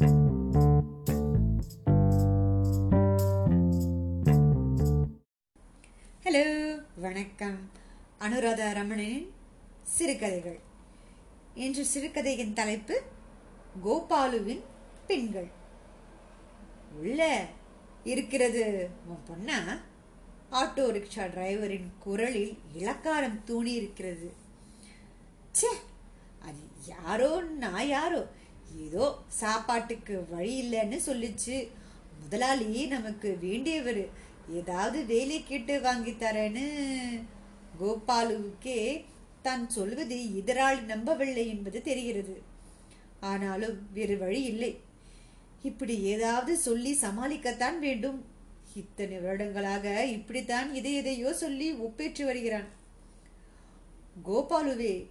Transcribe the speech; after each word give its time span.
Hello 0.00 0.12
வணக்கம். 6.96 7.70
அனுராதா 8.18 8.72
ரமணனின் 8.72 9.30
சிறுகதைகள். 9.82 10.60
இன்று 11.54 11.84
சிறுகதையின் 11.84 12.52
தலைப்பு 12.52 13.02
கோபாலுவின் 13.84 14.60
பெண்கள். 15.06 15.50
உள்ள 16.98 17.46
இருக்கிறது 18.04 18.88
உன் 19.06 19.24
பொண்ணா? 19.28 19.80
ஆட்டோ 20.50 20.90
ரிக்ஷா 20.90 21.28
டிரைவரின் 21.28 21.90
குரலில் 21.98 22.58
இலக்காரம் 22.78 23.44
தூணி 23.44 23.72
இருக்கிறது. 23.72 24.32
ச்சே 25.60 25.72
அது 26.40 26.58
யாரோ 26.86 27.40
நான் 27.40 27.86
யாரோ? 27.86 28.26
ஏதோ 28.76 29.18
சாப்பாட்டுக்கு 29.28 30.26
வழி 30.30 30.52
இல்லைன்னு 30.62 30.98
சொல்லிச்சு. 31.06 31.68
முதலாளி 32.22 32.86
நமக்கு 32.86 33.38
வேண்டியவர். 33.42 34.08
ஏதாவது 34.50 35.04
வேலை 35.04 35.44
கேட்டு 35.44 35.80
வாங்கி 35.80 36.10
தரேன்னு 36.10 36.64
கோபாலுவுக்கே 37.80 39.04
தான் 39.42 39.68
சொல்வது 39.68 40.16
எதிராளி 40.16 40.84
நம்பவில்லை 40.84 41.48
என்பது 41.48 41.82
தெரிகிறது. 41.82 42.42
ஆனாலும் 43.20 43.88
வேறு 43.92 44.18
வழி 44.18 44.42
இல்லை. 44.42 44.80
இப்படி 45.62 46.02
ஏதாவது 46.02 46.56
சொல்லி 46.56 46.98
சமாளிக்கத்தான் 47.00 47.78
வேண்டும். 47.78 48.24
இத்தனை 48.74 49.18
வருடங்களாக 49.18 50.04
இப்படித்தான் 50.04 50.74
இதை 50.74 50.94
எதையோ 50.94 51.32
சொல்லி 51.32 51.72
ஒப்பேற்று 51.72 52.24
வருகிறான். 52.24 52.68
கோபாலுவே 54.24 55.06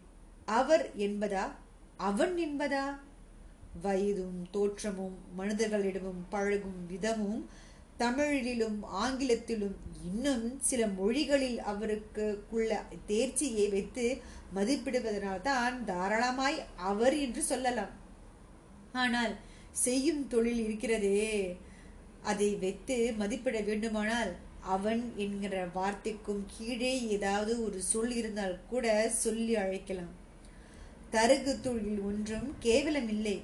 அவர் 0.46 0.90
என்பதா? 0.98 1.52
அவன் 1.98 2.38
என்பதா? 2.38 3.00
வயதும் 3.84 4.40
தோற்றமும் 4.52 5.18
மனிதர்களிடமும் 5.38 6.22
பழகும் 6.30 6.80
விதமும் 6.90 7.46
தமிழிலும் 7.98 8.84
ஆங்கிலத்திலும் 8.84 9.78
இன்னும் 10.06 10.60
சில 10.62 10.88
மொழிகளில் 10.88 11.60
அவருக்குள்ள 11.60 12.84
தேர்ச்சியை 13.08 13.70
வைத்து 13.70 14.18
மதிப்பிடுவதனால்தான் 14.56 15.84
தாராளமாய் 15.86 16.60
அவர் 16.76 17.18
என்று 17.18 17.42
சொல்லலாம். 17.42 17.94
ஆனால் 18.92 19.34
செய்யும் 19.72 20.28
தொழில் 20.28 20.64
இருக்கிறதே. 20.64 21.58
அதை 22.24 22.56
வைத்து 22.56 23.14
மதிப்பிட 23.18 23.60
வேண்டுமானால் 23.60 24.32
அவன் 24.62 25.14
என்கிற 25.16 25.68
வார்த்தைக்கும் 25.74 26.46
கீழே 26.58 27.08
ஏதாவது 27.08 27.64
ஒரு 27.66 27.82
சொல் 27.82 28.12
இருந்தால் 28.12 28.58
கூட 28.70 29.10
சொல்லி 29.10 29.56
அழைக்கலாம். 29.56 30.16
தருகு 31.12 31.54
தொழில் 31.62 32.00
ஒன்றும் 32.00 32.56
கேவலமில்லை. 32.62 33.38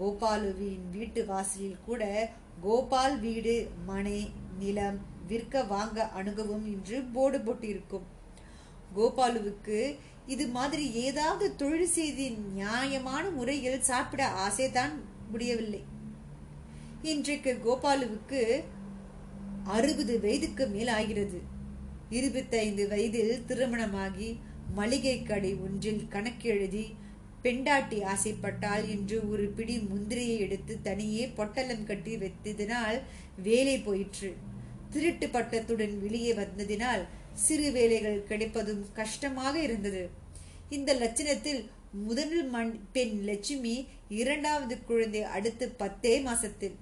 கோபாலுவின் 0.00 0.84
வீட்டு 0.94 1.20
வாசலில் 1.30 1.84
கூட 1.86 2.02
கோபால் 2.64 3.16
வீடு 3.20 3.54
மனை 3.88 4.20
நிலம் 4.60 4.98
விற்க 5.30 5.62
வாங்க 5.72 5.98
அணுகவும் 6.18 6.64
என்று 6.74 6.96
போர்டு 7.14 7.38
போட்டிருக்கும். 7.38 8.06
கோபாலுவுக்கு 8.96 9.78
இது 10.26 10.44
மாதிரி 10.56 10.84
ஏதாவது 11.04 11.46
தொழில் 11.60 11.94
செய்து 11.96 12.24
நியாயமான 12.56 13.24
முறையில் 13.30 13.86
சாப்பிட 13.90 14.22
ஆசைதான் 14.46 14.94
முடியவில்லை. 15.32 15.82
இன்றைக்கு 17.12 17.52
கோபாலுவுக்கு 17.66 18.40
அறுபது 19.76 20.14
வயதுக்கு 20.20 20.64
மேல் 20.74 20.92
ஆகிறது 20.98 21.40
இருபத்தைந்து 22.18 22.84
வயதில் 22.88 23.44
திருமணமாகி 23.48 24.28
மளிகை 24.78 25.16
கடை 25.22 25.52
ஒன்றில் 25.64 26.02
கணக்கெழுதி 26.14 26.84
பெண்டாட்டி 27.42 27.98
ஆசைப்பட்டால் 28.12 28.84
என்று 28.88 29.16
ஒரு 29.30 29.44
பிடி 29.56 29.76
முந்திரியை 29.90 30.36
எடுத்து 30.38 30.74
தனியே 30.82 31.24
பொட்டலம் 31.38 31.86
கட்டி 31.86 32.14
வைத்ததினால் 32.16 32.98
வேலை 33.42 33.76
போயிற்று. 33.78 34.30
திருட்டு 34.92 35.26
பட்டத்துடன் 35.26 35.94
வெளியே 35.98 36.32
வந்ததினால் 36.32 37.02
சிறு 37.44 37.68
வேலைகள் 37.72 38.26
கிடைப்பதும் 38.28 38.82
கஷ்டமாக 38.92 39.54
இருந்தது. 39.62 40.02
இந்த 40.68 40.90
லட்சணத்தில் 40.94 41.62
முதல் 42.06 42.36
மண் 42.50 42.74
பெண் 42.92 43.16
லட்சுமி 43.28 43.74
இரண்டாவது 44.20 44.74
குழந்தை 44.80 45.22
அடுத்து 45.36 45.66
பத்தே 45.82 46.14
மாசத்தில். 46.20 46.76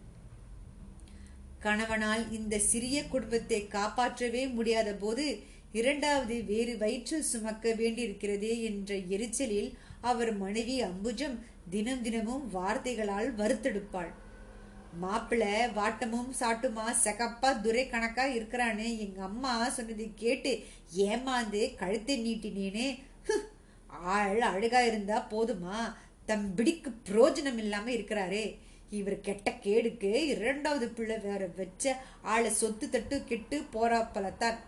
கணவனால் 1.58 2.24
இந்த 2.30 2.54
சிறிய 2.70 2.98
குடும்பத்தை 3.06 3.60
காப்பாற்றவே 3.76 4.42
முடியாத 4.48 4.90
போது 4.94 5.24
இரண்டாவது 5.72 6.36
வேறு 6.44 6.74
வயிற்றில் 6.78 7.28
சுமக்க 7.30 7.72
வேண்டியிருக்கிறதே 7.80 8.52
என்ற 8.68 8.90
எரிச்சலில் 9.14 9.70
அவர் 10.00 10.36
மனைவி 10.36 10.82
அம்புஜம் 10.82 11.38
தினம் 11.70 12.02
தினமும் 12.02 12.50
வார்த்தைகளால் 12.50 13.36
வறுத்தெடுப்பாள். 13.36 14.12
மாப்பிள்ள 15.02 15.72
வாட்டமும் 15.72 16.32
சாட்டுமா 16.40 16.94
செகப்பா 17.04 17.60
துரை 17.60 17.88
கணக்கா 17.88 18.24
இருக்கிறான்னு 18.24 18.98
எங்க 18.98 19.22
அம்மா 19.22 19.68
சொன்னதை 19.68 20.12
கேட்டு 20.14 20.64
ஏமாந்து 20.96 21.74
கழுத்தை 21.74 22.14
நீட்டினேனே. 22.26 23.02
ஆள் 23.86 24.40
அழகா 24.40 24.80
இருந்தா 24.80 25.26
போதுமா? 25.30 25.94
தம்பிடிக்கு 26.26 26.92
புரோஜனம் 27.04 27.56
இல்லாம 27.56 27.90
இருக்கிறாரே. 27.90 28.58
இவர் 28.90 29.20
கெட்ட 29.20 29.50
கேடுக்கு 29.50 30.12
இரண்டாவது 30.12 30.88
பிள்ளை 30.88 31.18
வேற 31.18 31.48
வச்ச 31.56 32.02
ஆளை 32.22 32.50
சொத்து 32.50 32.90
தட்டு 32.90 33.24
கெட்டு 33.24 33.64
போறா 33.72 34.06
பலத்தான். 34.12 34.58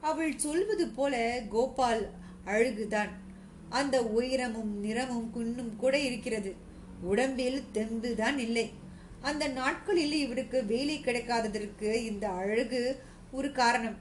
அவள் 0.00 0.38
சொல்வது 0.38 0.88
போல 0.88 1.42
கோபால் 1.48 2.10
அழுகுதான். 2.44 3.26
அந்த 3.68 4.04
உயரமும் 4.04 4.80
நிறமும் 4.80 5.30
குன்னும் 5.30 5.76
கூட 5.76 5.98
இருக்கிறது. 5.98 6.54
உடம்பில் 7.00 7.62
தெம்புதான் 7.74 8.38
இல்லை. 8.38 8.72
அந்த 9.20 9.48
நாட்களில் 9.48 10.12
இவருக்கு 10.12 10.64
வேலை 10.64 10.98
கிடைக்காததற்கு 10.98 11.92
இந்த 11.92 12.28
அழகு 12.28 13.02
ஒரு 13.32 13.52
காரணம். 13.52 13.96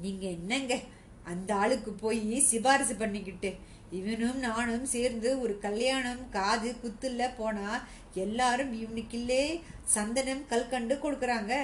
நீங்க 0.00 0.26
என்னங்க? 0.26 0.78
அந்த 1.24 1.54
ஆளுக்கு 1.54 1.92
போய் 1.92 2.40
சிபாரிசு 2.40 2.94
பண்ணிக்கிட்டு 2.94 3.54
இவனும் 3.90 4.38
நானும் 4.38 4.84
சேர்ந்து 4.84 5.40
ஒரு 5.40 5.58
கல்யாணம் 5.58 6.30
காது 6.30 6.74
குத்துல 6.84 7.30
போனா 7.36 7.86
எல்லாரும் 8.14 8.82
இவனுக்கில்லே 8.82 9.60
சந்தனம் 9.84 10.46
கல்கண்டு 10.46 10.94
கொடுக்குறாங்க. 10.94 11.62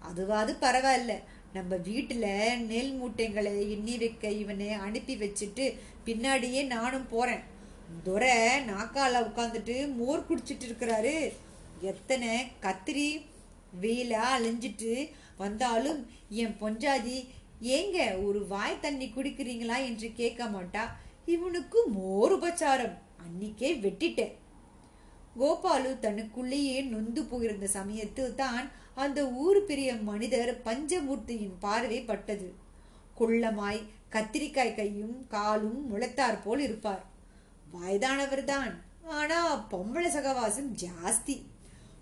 அதுவாது 0.00 0.56
பரவாயில்ல. 0.60 1.12
நம்ம 1.52 1.76
வீட்டில் 1.76 2.66
நெல் 2.66 2.92
மூட்டைங்களை 3.00 3.52
எண்ணி 3.70 3.98
வைக்க 3.98 4.30
இவனை 4.30 4.68
அனுப்பி 4.70 5.14
வச்சுட்டு 5.16 5.64
பின்னாடியே 6.06 6.66
நானும் 6.66 7.08
போகிறேன் 7.08 7.42
துரை 8.04 8.36
நாக்கால 8.60 9.20
உட்காந்துட்டு 9.28 9.94
மோர் 9.94 10.26
குடிச்சிட்டு 10.28 10.64
இருக்கிறாரு. 10.68 11.32
எத்தனை 11.80 12.28
கத்திரி 12.62 13.06
வெயிலாக 13.82 14.34
அலைஞ்சிட்டு 14.36 15.08
வந்தாலும் 15.36 16.00
என் 16.28 16.56
பொஞ்சாதி 16.60 17.28
ஏங்க 17.62 18.26
ஒரு 18.26 18.46
வாய் 18.46 18.80
தண்ணி 18.80 19.06
குடிக்கிறீங்களா? 19.06 19.76
என்று 19.84 20.12
கேட்க 20.14 20.44
மாட்டா. 20.44 20.84
இவனுக்கு 21.26 21.78
மோர் 21.86 22.32
உபச்சாரம். 22.38 22.96
அன்னிக்கே 23.24 23.70
வெட்டிட்டேன். 23.84 24.32
கோபாலு 25.40 25.98
தனக்குள்ளேயே 25.98 26.82
நொந்து 26.82 27.24
போயிருந்த 27.24 27.66
சமயத்தில் 27.66 28.34
தான் 28.34 28.70
அந்த 28.94 29.30
ஊர் 29.30 29.64
பெரிய 29.64 29.94
மனிதர் 29.94 30.60
பஞ்சமூர்த்தியின் 30.64 31.58
பார்வை 31.58 32.00
பட்டது. 32.00 32.54
குள்ளமாய் 33.18 33.82
கத்திரிக்காய் 34.10 34.74
கையும் 34.74 35.26
காலும் 35.28 35.80
முளைத்தார் 35.92 36.42
போல் 36.44 36.60
இருப்பார். 36.60 37.04
வயதானவர்தான். 37.72 38.72
ஆனா 39.04 39.68
பொம்பளை 39.70 40.08
சகவாசம் 40.08 40.76
ஜாஸ்தி. 40.82 41.42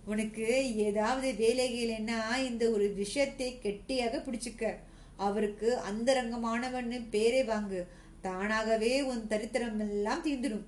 உனக்கு 0.04 0.76
ஏதாவது 0.76 1.32
வேலைகள்னா 1.32 2.36
இந்த 2.36 2.70
ஒரு 2.70 2.92
விஷயத்தை 2.92 3.58
கெட்டியாக 3.58 4.18
பிடிச்சுக்க. 4.18 4.74
அவருக்கு 5.16 5.78
அந்தரங்கமானவன்னு 5.90 7.06
பேரை 7.10 7.42
வாங்கு. 7.42 7.86
தானாகவே 8.20 9.02
உன் 9.02 9.26
தரித்திரம் 9.26 9.80
எல்லாம் 9.80 10.24
தீந்துடும் 10.24 10.64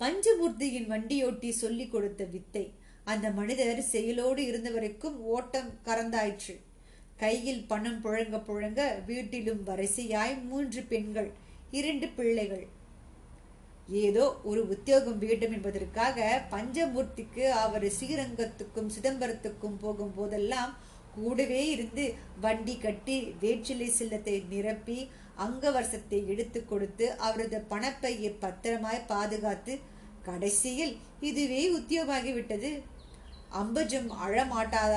பஞ்சமூர்த்தியின் 0.00 0.88
வண்டியோட்டி 0.88 1.50
சொல்லிக் 1.50 1.92
கொடுத்த 1.92 2.24
வித்தை 2.24 2.72
அந்த 3.12 3.26
மனிதர் 3.38 3.80
செயலோடு 3.92 4.42
இருந்த 4.50 4.68
வரைக்கும் 4.76 5.16
ஓட்டம் 5.34 5.70
கறந்தாயிற்று. 5.88 6.54
கையில் 7.22 7.60
பணம் 7.70 8.00
புழங்க 8.04 8.36
புழங்க 8.46 8.80
வீட்டிலும் 9.08 9.60
வரிசையாய் 9.68 10.34
மூன்று 10.50 10.80
பெண்கள் 10.92 11.28
இரண்டு 11.78 12.06
பிள்ளைகள். 12.16 12.64
ஏதோ 14.06 14.24
ஒரு 14.50 14.60
உத்தியோகம் 14.74 15.18
வேண்டும் 15.24 15.54
என்பதற்காக 15.56 16.26
பஞ்சமூர்த்திக்கு 16.52 17.44
அவர் 17.64 17.86
ஸ்ரீரங்கத்துக்கும் 17.96 18.90
சிதம்பரத்துக்கும் 18.94 19.76
போகும் 19.82 20.14
போதெல்லாம் 20.18 20.72
கூடவே 21.16 21.60
இருந்து 21.74 22.04
வண்டி 22.44 22.74
கட்டி 22.84 23.16
வேற்றிலை 23.42 23.88
சில்லத்தை 23.98 24.36
நிரப்பி 24.52 24.98
அங்கவர்சத்தை 25.44 26.20
எடுத்து 26.32 26.60
கொடுத்து 26.70 27.06
அவரது 27.26 27.58
பணப்பையை 27.72 28.30
பத்திரமாய் 28.44 29.06
பாதுகாத்து 29.12 29.74
கடைசியில் 30.28 30.94
இதுவே 31.28 31.62
உத்தியோகமாகிவிட்டது. 31.78 32.70
அம்பஜம் 33.60 34.08
அழமாட்டாத 34.26 34.94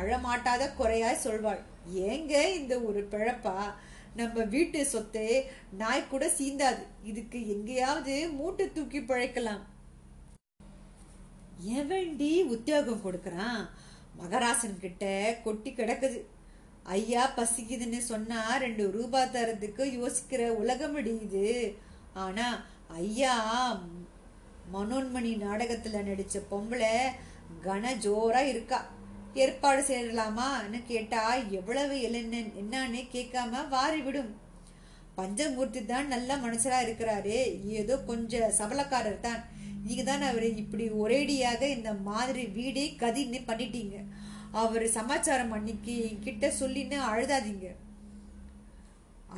அழமாட்டாத 0.00 0.62
குறையாய் 0.74 1.24
சொல்வாள். 1.24 1.62
ஏங்க 1.94 2.34
இந்த 2.54 2.74
ஒரு 2.88 3.00
பிழப்பா? 3.10 3.56
நம்ம 4.16 4.42
வீட்டு 4.54 4.86
சொத்தை 4.86 5.28
நாய் 5.70 6.08
கூட 6.10 6.24
சீந்தாது. 6.38 6.82
இதுக்கு 7.04 7.38
எங்கேயாவது 7.48 8.14
மூட்டை 8.28 8.72
தூக்கி 8.72 9.00
பிழைக்கலாம். 9.00 9.62
எவன்டி 11.68 12.32
உத்தியோகம் 12.54 13.04
கொடுக்கறான். 13.04 13.60
மகராசன் 14.20 14.80
கிட்ட 14.80 15.04
கொட்டி 15.44 15.70
கிடக்குது. 15.70 16.18
ஐயா 16.82 17.22
பசிக்குதுன்னு 17.36 17.98
சொன்னா 17.98 18.56
ரெண்டு 18.56 18.90
ரூபா 18.90 19.22
தரதுக்கு 19.22 19.84
யோசிக்கிற 19.98 20.42
உலகம் 20.62 20.96
இது. 21.04 21.48
ஆனா 22.14 22.46
ஐயா 22.88 23.34
மனோன்மணி 24.74 25.32
நாடகத்துல 25.44 26.02
நடிச்ச 26.08 26.36
பொம்பளை 26.50 26.94
கன 27.66 27.94
ஜோரா 28.04 28.42
இருக்கா. 28.52 28.80
ஏற்பாடு 29.44 29.80
செய்யலாமான்னு 29.88 30.78
கேட்டா 30.90 31.22
எவ்வளவு 31.58 31.94
என்ன 32.08 32.42
என்னன்னு 32.62 33.00
கேட்காம 33.14 33.62
வாரி 33.74 34.00
விடும் 34.06 34.32
பஞ்சமூர்த்தி 35.18 35.80
தான் 35.90 36.10
நல்ல 36.14 36.30
மனுஷரா 36.44 36.78
இருக்கிறாரு. 36.86 37.36
ஏதோ 37.80 37.94
கொஞ்சம் 38.10 38.54
சபலக்காரர் 38.58 39.24
தான். 39.26 39.42
நீங்க 39.86 40.02
தான் 40.08 40.24
அவர் 40.30 40.46
இப்படி 40.62 40.86
ஒரேடியாக 41.02 41.62
இந்த 41.76 41.90
மாதிரி 42.08 42.42
வீடே 42.58 42.84
கதின்னு 43.02 43.40
பண்ணிட்டீங்க. 43.50 43.96
அவர் 44.62 44.84
சமாச்சாரம் 44.98 45.54
அன்னைக்கு 45.56 45.94
கிட்ட 46.26 46.46
சொல்லின்னு 46.60 46.98
அழுதாதீங்க. 47.10 47.68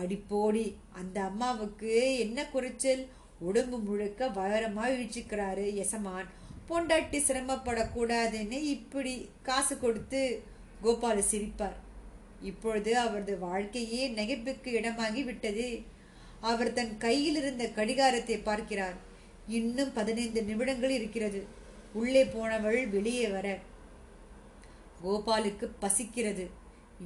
அடிப்போடி 0.01 0.67
அந்த 1.01 1.17
அம்மாவுக்கு 1.31 1.93
என்ன 2.25 2.49
குறைச்சல்? 2.55 3.05
உடம்பு 3.49 3.79
முழுக்க 3.87 4.29
வைரமா 4.39 4.85
இழிச்சுக்கிறாரு 4.95 5.67
எசமான். 5.85 6.29
பொண்டாட்டி 6.69 7.19
சிரமப்படக்கூடாதுன்னு 7.29 8.59
இப்படி 8.77 9.29
காசு 9.43 9.79
கொடுத்து 9.79 10.43
கோபால 10.83 11.23
சிரிப்பார். 11.31 11.77
இப்பொழுது 12.41 12.99
அவரது 12.99 13.39
வாழ்க்கையே 13.39 14.03
நகைப்புக்கு 14.11 14.71
இடமாகி 14.81 15.23
விட்டது. 15.25 15.83
அவர் 16.41 16.73
தன் 16.73 16.97
கையில் 16.99 17.37
இருந்த 17.37 17.65
கடிகாரத்தை 17.69 18.37
பார்க்கிறார். 18.39 18.97
இன்னும் 19.47 19.93
பதினைந்து 19.93 20.43
நிமிடங்கள் 20.43 20.91
இருக்கிறது. 20.91 21.41
உள்ளே 21.93 22.25
போனவள் 22.25 22.81
வெளியே 22.89 23.27
வர 23.27 23.59
கோபாலுக்கு 25.05 25.69
பசிக்கிறது. 25.81 26.47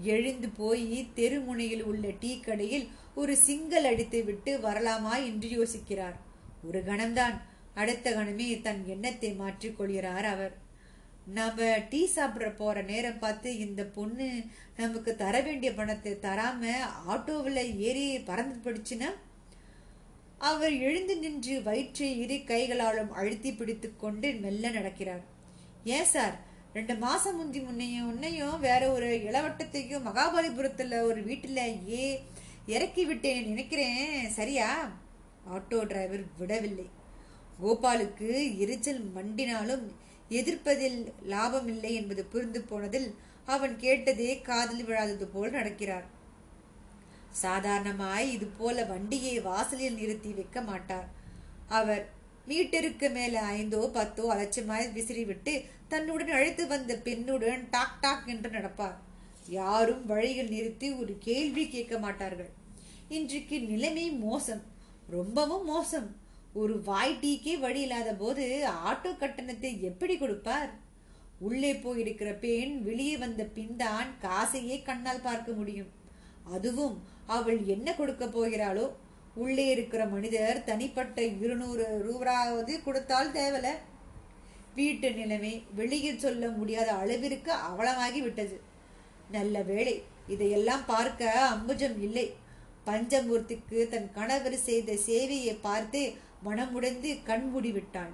எழுந்து 0.02 0.48
போய் 0.48 1.08
தெருமுனையில் 1.16 1.82
உள்ள 1.82 2.10
டீ 2.20 2.40
கடையில் 2.40 2.88
ஒரு 3.14 3.36
சிங்கல் 3.46 3.88
அடித்து 3.90 4.24
விட்டு 4.24 4.52
வரலாமா 4.58 5.14
என்று 5.24 5.48
யோசிக்கிறார். 5.58 6.16
ஒரு 6.68 6.80
கணம்தான். 6.84 7.36
அடுத்த 7.74 8.10
கணமே 8.10 8.60
தன் 8.60 8.86
எண்ணத்தை 8.86 9.32
மாற்றிக் 9.32 9.76
கொள்கிறார் 9.76 10.24
அவர். 10.24 10.54
நம்ம 11.26 11.78
டீ 11.90 12.06
சாப்பிட 12.06 12.50
போற 12.50 12.82
நேரம் 12.82 13.18
பார்த்து 13.18 13.58
இந்த 13.58 13.84
பொண்ணு 13.84 14.42
நமக்கு 14.76 15.16
தர 15.16 15.40
வேண்டிய 15.40 15.74
பணத்தை 15.74 16.12
தராம 16.12 16.72
ஆட்டோவில் 17.08 17.76
ஏறி 17.76 18.18
பறந்து 18.18 18.56
போயிடுச்சுன்னா? 18.56 19.10
அவர் 20.38 20.72
எழுந்து 20.72 21.18
நின்று 21.18 21.62
வயிற்றை 21.62 22.18
இரு 22.18 22.42
கைகளாலும் 22.44 23.12
அழுத்தி 23.12 23.52
பிடித்து 23.52 23.96
கொண்டு 23.96 24.32
மெல்ல 24.32 24.68
நடக்கிறார். 24.68 25.22
ஏன் 25.84 26.04
சார்? 26.04 26.40
ரெண்டு 26.72 26.94
மாசம் 26.94 27.36
முந்தி 27.36 27.60
முன்னையும் 27.60 28.06
உன்னையும் 28.06 28.60
வேற 28.60 28.92
ஒரு 28.92 29.06
இளவட்டத்தையும் 29.06 30.06
மகாபலிபுரத்துல 30.06 31.00
ஒரு 31.00 31.22
வீட்டில் 31.22 31.90
ஏ 31.90 32.22
இறக்கி 32.66 33.04
விட்டேன் 33.04 33.46
நினைக்கிறேன். 33.46 34.30
சரியா? 34.30 34.92
ஆட்டோ 35.50 35.86
டிரைவர் 35.86 36.24
விடவில்லை. 36.38 37.00
கோபாலுக்கு 37.62 38.58
எரிச்சல் 38.58 39.02
மண்டினாலும் 39.16 39.84
எதிர்ப்பதில் 40.28 41.12
லாபமில்லை 41.28 41.92
என்பது 41.92 42.24
புரிந்து 42.24 42.60
போனதில் 42.60 43.14
அவன் 43.44 43.78
கேட்டதே 43.78 44.40
காதல் 44.40 44.84
விழாதது 44.84 45.24
போல் 45.24 45.52
நடக்கிறார். 45.52 46.06
சாதாரணமாய் 47.30 48.32
இது 48.32 48.46
போல 48.46 48.84
வண்டியை 48.84 49.40
வாசலில் 49.40 49.94
நிறுத்தி 49.94 50.32
வைக்க 50.32 50.60
மாட்டார். 50.60 51.08
அவர் 51.68 52.10
மீட்டருக்கு 52.48 53.12
மேல 53.12 53.42
ஐந்தோ 53.42 53.90
பத்தோ 53.92 54.24
அலட்சியமாய் 54.34 54.86
விசிறிவிட்டு 54.94 55.64
தன்னுடன் 55.88 56.28
அழைத்து 56.28 56.66
வந்த 56.66 56.94
பெண்ணுடன் 57.04 57.62
டாக் 57.70 58.00
டாக் 58.00 58.26
என்று 58.26 58.50
நடப்பார். 58.50 58.96
யாரும் 59.46 60.06
வழியில் 60.06 60.48
நிறுத்தி 60.48 60.92
ஒரு 60.92 61.16
கேள்வி 61.18 61.68
கேட்க 61.68 61.98
மாட்டார்கள். 61.98 62.50
இன்றைக்கு 63.08 63.60
நிலைமை 63.60 64.10
மோசம். 64.10 64.62
ரொம்பவும் 65.10 65.64
மோசம். 65.64 66.08
ஒரு 66.60 66.74
வாய் 66.88 67.18
டீக்கே 67.20 67.52
வழி 67.60 67.80
இல்லாத 67.80 68.10
போது 68.14 68.44
ஆட்டோ 68.88 69.10
கட்டணத்தை 69.18 69.70
எப்படி 69.90 70.14
கொடுப்பார்? 70.16 70.70
உள்ளே 71.38 71.70
போயிருக்கிற 71.84 72.30
பெண் 72.38 72.74
வெளியே 72.82 73.14
வந்த 73.16 73.42
பின்தான் 73.44 74.08
காசையே 74.24 74.76
கண்ணால் 74.82 75.26
பார்க்க 75.28 75.52
முடியும். 75.52 75.88
அதுவும் 76.54 76.96
அவள் 77.36 77.60
என்ன 77.74 77.88
கொடுக்க 77.94 78.24
போகிறாளோ? 78.26 78.86
உள்ளே 79.34 79.64
இருக்கிற 79.74 80.02
மனிதர் 80.06 80.64
தனிப்பட்ட 80.64 81.22
இருநூறு 81.42 81.84
ரூபாவது 82.06 82.74
கொடுத்தால் 82.82 83.32
தேவல. 83.32 83.68
வீட்டு 84.74 85.08
நிலைமை 85.12 85.54
வெளியில் 85.78 86.22
சொல்ல 86.24 86.50
முடியாத 86.58 86.90
அளவிற்கு 86.92 87.52
அவலமாகி 87.70 88.20
விட்டது. 88.22 88.56
நல்ல 89.30 89.62
வேளை 89.62 89.94
இதையெல்லாம் 90.26 90.84
பார்க்க 90.86 91.32
அம்புஜம் 91.54 91.98
இல்லை. 92.08 92.26
பஞ்சமூர்த்திக்கு 92.86 93.80
தன் 93.88 94.08
கணவர் 94.14 94.56
செய்த 94.68 94.92
சேவையை 95.08 95.56
பார்த்து 95.60 96.02
மனமுடைந்து 96.44 97.22
கண் 97.22 97.46
மூடிவிட்டாள். 97.52 98.12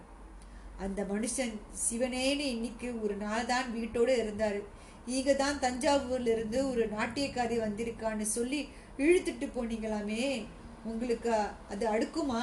அந்த 0.79 1.03
மனுஷன் 1.03 1.55
சிவனேன்னு 1.85 2.47
இன்னைக்கு 2.55 3.03
ஒரு 3.03 3.15
நாள் 3.15 3.47
தான் 3.47 3.73
வீட்டோடு 3.73 4.19
இருந்தார். 4.19 4.59
இங்க 5.07 5.35
தான் 5.35 5.59
தஞ்சாவூர்லேருந்து 5.59 6.71
ஒரு 6.71 6.89
நாட்டியக்காரி 6.89 7.57
வந்திருக்கான்னு 7.59 8.27
சொல்லி 8.37 8.69
இழுத்துட்டு 8.99 9.47
போனீங்களாமே. 9.57 10.47
உங்களுக்கு 10.85 11.33
அது 11.69 11.85
அடுக்குமா? 11.89 12.43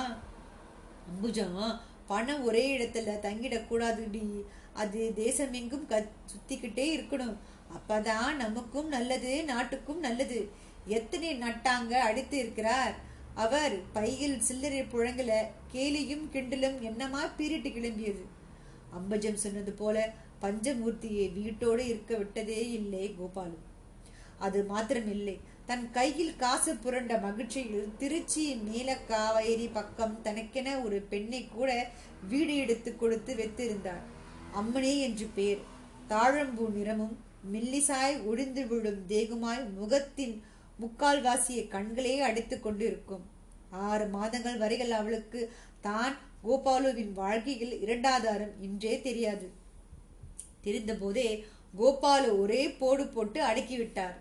அம்புஜா 1.10 1.80
பணம் 2.08 2.44
ஒரே 2.44 2.78
இடத்துல 2.78 3.14
தங்கிடக்கூடாதுடி. 3.28 4.42
அது 4.74 5.14
தேசமெங்கும் 5.16 5.86
க 5.86 6.04
சுத்திக்கிட்டே 6.32 6.88
இருக்கணும். 6.98 7.36
அப்பதான் 7.78 8.36
நமக்கும் 8.36 8.88
நல்லது 8.88 9.44
நாட்டுக்கும் 9.44 10.00
நல்லது. 10.00 10.50
எத்தனை 10.86 11.30
நட்டாங்க 11.40 11.92
அடித்து 11.92 12.38
இருக்கிறார்? 12.38 12.96
அவர் 13.44 13.76
பையில் 13.94 14.38
சில்லறை 14.40 14.82
புழங்கல 14.82 15.32
கேலியும் 15.74 16.26
கிண்டலும் 16.34 16.78
என்னமா 16.80 17.22
பீரிட்டு 17.38 17.70
கிளம்பியது. 17.70 18.24
அம்பஜம் 18.92 19.42
சொன்னது 19.44 19.72
போல 19.72 20.14
பஞ்சமூர்த்தியை 20.42 21.26
வீட்டோடு 21.34 21.84
இருக்க 21.88 22.18
விட்டதே 22.18 22.72
இல்லை 22.72 23.16
கோபாலு. 23.20 23.58
அது 24.38 24.60
மாத்திரமில்லை. 24.70 25.36
தன் 25.66 25.86
கையில் 25.92 26.36
காசு 26.36 26.76
புரண்ட 26.76 27.18
மகிழ்ச்சியில் 27.18 27.94
திருச்சி 27.98 28.44
நீலக்காவேரி 28.56 29.68
பக்கம் 29.74 30.18
தனக்கென 30.24 30.84
ஒரு 30.84 30.98
பெண்ணை 31.02 31.48
கூட 31.48 31.70
வீடு 32.30 32.56
எடுத்து 32.56 32.96
கொடுத்து 32.96 33.36
வைத்திருந்தார் 33.36 34.04
அம்மனே 34.56 34.94
என்று 35.00 35.28
பேர். 35.36 35.62
தாழம்பூ 36.10 36.66
நிறமும் 36.74 37.16
மெல்லிசாய் 37.54 38.16
ஒடிந்து 38.26 38.68
விழும் 38.68 39.02
தேகுமாய் 39.10 39.64
முகத்தின் 39.74 40.36
முக்கால்வாசிய 40.82 41.68
கண்களே 41.68 42.20
அடித்து 42.20 42.60
கொண்டிருக்கும். 42.60 43.26
ஆறு 43.70 44.08
மாதங்கள் 44.08 44.58
வரைகள் 44.58 44.92
அவளுக்கு 44.92 45.52
தான் 45.82 46.16
கோபாலுவின் 46.48 47.14
வாழ்க்கையில் 47.14 47.82
இரண்டாதாரம் 47.86 48.58
என்றே 48.60 49.02
தெரியாது. 49.02 49.52
தெரிந்த 50.62 50.96
போதே 50.96 51.46
கோபாலு 51.80 52.40
ஒரே 52.40 52.70
போடு 52.70 53.08
போட்டு 53.08 53.44
அடக்கிவிட்டார். 53.44 54.16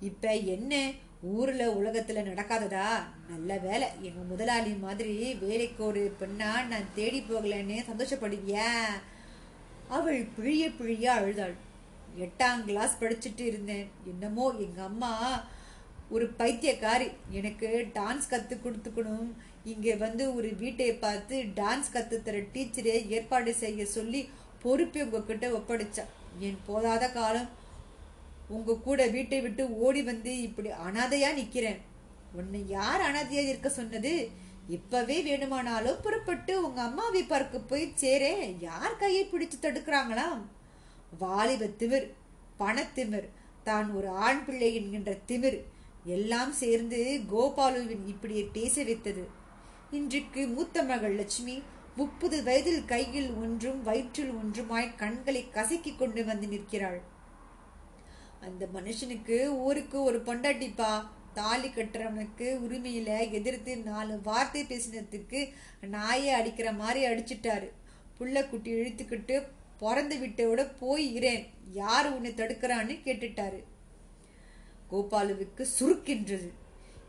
இப்ப 0.00 0.34
என்ன? 0.34 0.92
ஊர்ல 1.22 1.66
உலகத்துல 1.66 2.22
நடக்காததா? 2.22 2.88
நல்ல 3.28 3.58
வேலை. 3.58 3.88
எங்க 4.00 4.20
முதலாளி 4.20 4.70
மாதிரி 4.70 5.34
வேலைக்கு 5.34 5.84
ஒரு 5.84 6.14
பெண்ணா 6.20 6.66
நான் 6.66 6.94
தேடி 6.94 7.20
போகலன்னு 7.20 7.84
சந்தோஷப்படுவியா? 7.90 8.70
அவள் 9.88 10.22
பிழிய 10.22 10.72
பிழிய 10.78 11.04
அழுதாள். 11.04 11.54
எட்டாம் 12.24 12.62
கிளாஸ் 12.68 12.94
படிச்சுட்டு 13.00 13.44
இருந்தேன். 13.50 13.86
என்னமோ 14.12 14.46
எங்கள் 14.66 14.88
அம்மா 14.90 15.12
ஒரு 16.14 16.26
பைத்தியக்காரி. 16.40 17.08
எனக்கு 17.38 17.68
டான்ஸ் 17.98 18.30
கற்றுக் 18.32 18.64
கொடுத்துக்கணும். 18.64 19.30
இங்கே 19.72 19.94
வந்து 20.04 20.24
ஒரு 20.38 20.48
வீட்டை 20.62 20.90
பார்த்து 21.04 21.36
டான்ஸ் 21.60 21.92
கற்றுத்தர 21.94 22.42
டீச்சரே 22.54 22.96
ஏற்பாடு 23.16 23.52
செய்ய 23.62 23.86
சொல்லி 23.96 24.20
பொறுப்பை 24.64 25.00
உங்ககிட்ட 25.06 25.46
ஒப்படைச்சா. 25.58 26.04
என் 26.46 26.60
போதாத 26.68 27.04
காலம். 27.18 27.50
உங்க 28.56 28.80
கூட 28.86 29.00
வீட்டை 29.14 29.38
விட்டு 29.44 29.62
ஓடி 29.84 30.02
வந்து 30.10 30.32
இப்படி 30.46 30.68
அனாதையாக 30.86 31.38
நிற்கிறேன் 31.40 31.80
உன்னை 32.38 32.60
யார் 32.76 33.02
அனாதையாக 33.08 33.50
இருக்க 33.52 33.68
சொன்னது? 33.78 34.12
இப்பவே 34.76 35.16
வேணுமானாலும் 35.28 36.02
புறப்பட்டு 36.04 36.52
உங்க 36.66 36.80
அம்மாவை 36.88 37.22
பார்க்க 37.32 37.58
போய் 37.70 37.84
சேரே 38.02 38.32
யார் 38.68 39.00
கையை 39.00 39.24
பிடிச்சு 39.32 39.58
தடுக்கிறாங்களாம்? 39.62 40.40
வாலிப 41.18 41.66
திமிர் 41.66 42.06
பணத்திமிர் 42.58 43.28
தான் 43.64 43.90
ஒரு 43.90 44.08
ஆண் 44.08 44.44
பிள்ளை 44.44 44.74
என்கின்ற 44.74 45.16
திமிர் 45.26 45.58
எல்லாம் 46.04 46.52
சேர்ந்து 46.52 47.20
கோபாலுவின் 47.32 48.06
இப்படியே 48.06 48.48
பேச 48.52 48.84
வைத்தது 48.84 49.28
இன்றைக்கு 49.90 50.46
மூத்த 50.46 50.82
மகள் 50.82 51.14
லட்சுமி 51.14 51.62
முப்பது 51.96 52.42
வயதில் 52.42 52.84
கையில் 52.84 53.32
ஒன்றும் 53.32 53.82
வயிற்றில் 53.82 54.30
ஒன்றுமாய் 54.30 54.96
கண்களை 54.96 55.50
கசக்கி 55.50 55.96
கொண்டு 55.96 56.24
வந்து 56.24 56.46
நிற்கிறாள். 56.46 57.02
அந்த 58.40 58.68
மனுஷனுக்கு 58.74 59.46
ஊருக்கு 59.46 60.02
ஒரு 60.02 60.18
பொண்டாட்டிப்பா. 60.18 61.04
தாலி 61.34 61.68
கட்டுறவனுக்கு 61.68 62.46
உரிமையில 62.66 63.30
எதிர்த்து 63.30 63.78
நாலு 63.78 64.20
வார்த்தை 64.22 64.64
பேசினதுக்கு 64.64 65.48
நாயை 65.80 66.30
அடிக்கிற 66.30 66.72
மாதிரி 66.72 67.06
அடிச்சிட்டாரு. 67.06 67.68
புள்ள 68.18 68.48
குட்டி 68.48 68.72
இழுத்துக்கிட்டு 68.72 69.46
பிறந்து 69.78 70.16
விட்டோட 70.16 70.72
போய் 70.80 71.14
இரேன் 71.14 71.46
யார் 71.72 72.12
உன்னை 72.12 72.30
தடுக்கிறான்னு 72.30 72.94
கேட்டுட்டாரு. 73.04 73.62
கோபாலுவுக்கு 74.90 75.64
சுருக்கின்றது. 75.80 76.50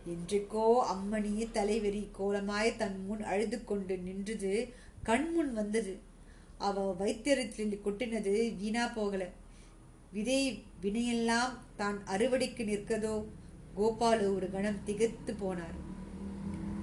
என்றைக்கோ 0.07 0.65
அம்மணி 0.93 1.47
தலைவெறி 1.53 2.07
கோலமாய் 2.19 2.75
தன் 2.75 3.05
முன் 3.05 3.23
அழுது 3.23 3.63
கொண்டு 3.63 3.97
நின்றது 3.97 4.73
கண்முன் 5.03 5.53
வந்தது. 5.53 5.99
அவ 6.57 6.95
வைத்தியத்தில் 6.99 7.81
கொட்டினது 7.85 8.57
வீணா 8.57 8.87
போகல. 8.87 9.29
விதை 10.11 10.63
வினையெல்லாம் 10.81 11.53
தான் 11.75 12.03
அறுவடைக்கு 12.07 12.63
நிற்கதோ? 12.65 13.25
கோபாலு 13.77 14.35
ஒரு 14.35 14.51
கணம் 14.51 14.83
திகைத்து 14.83 15.33
போனார். 15.33 15.77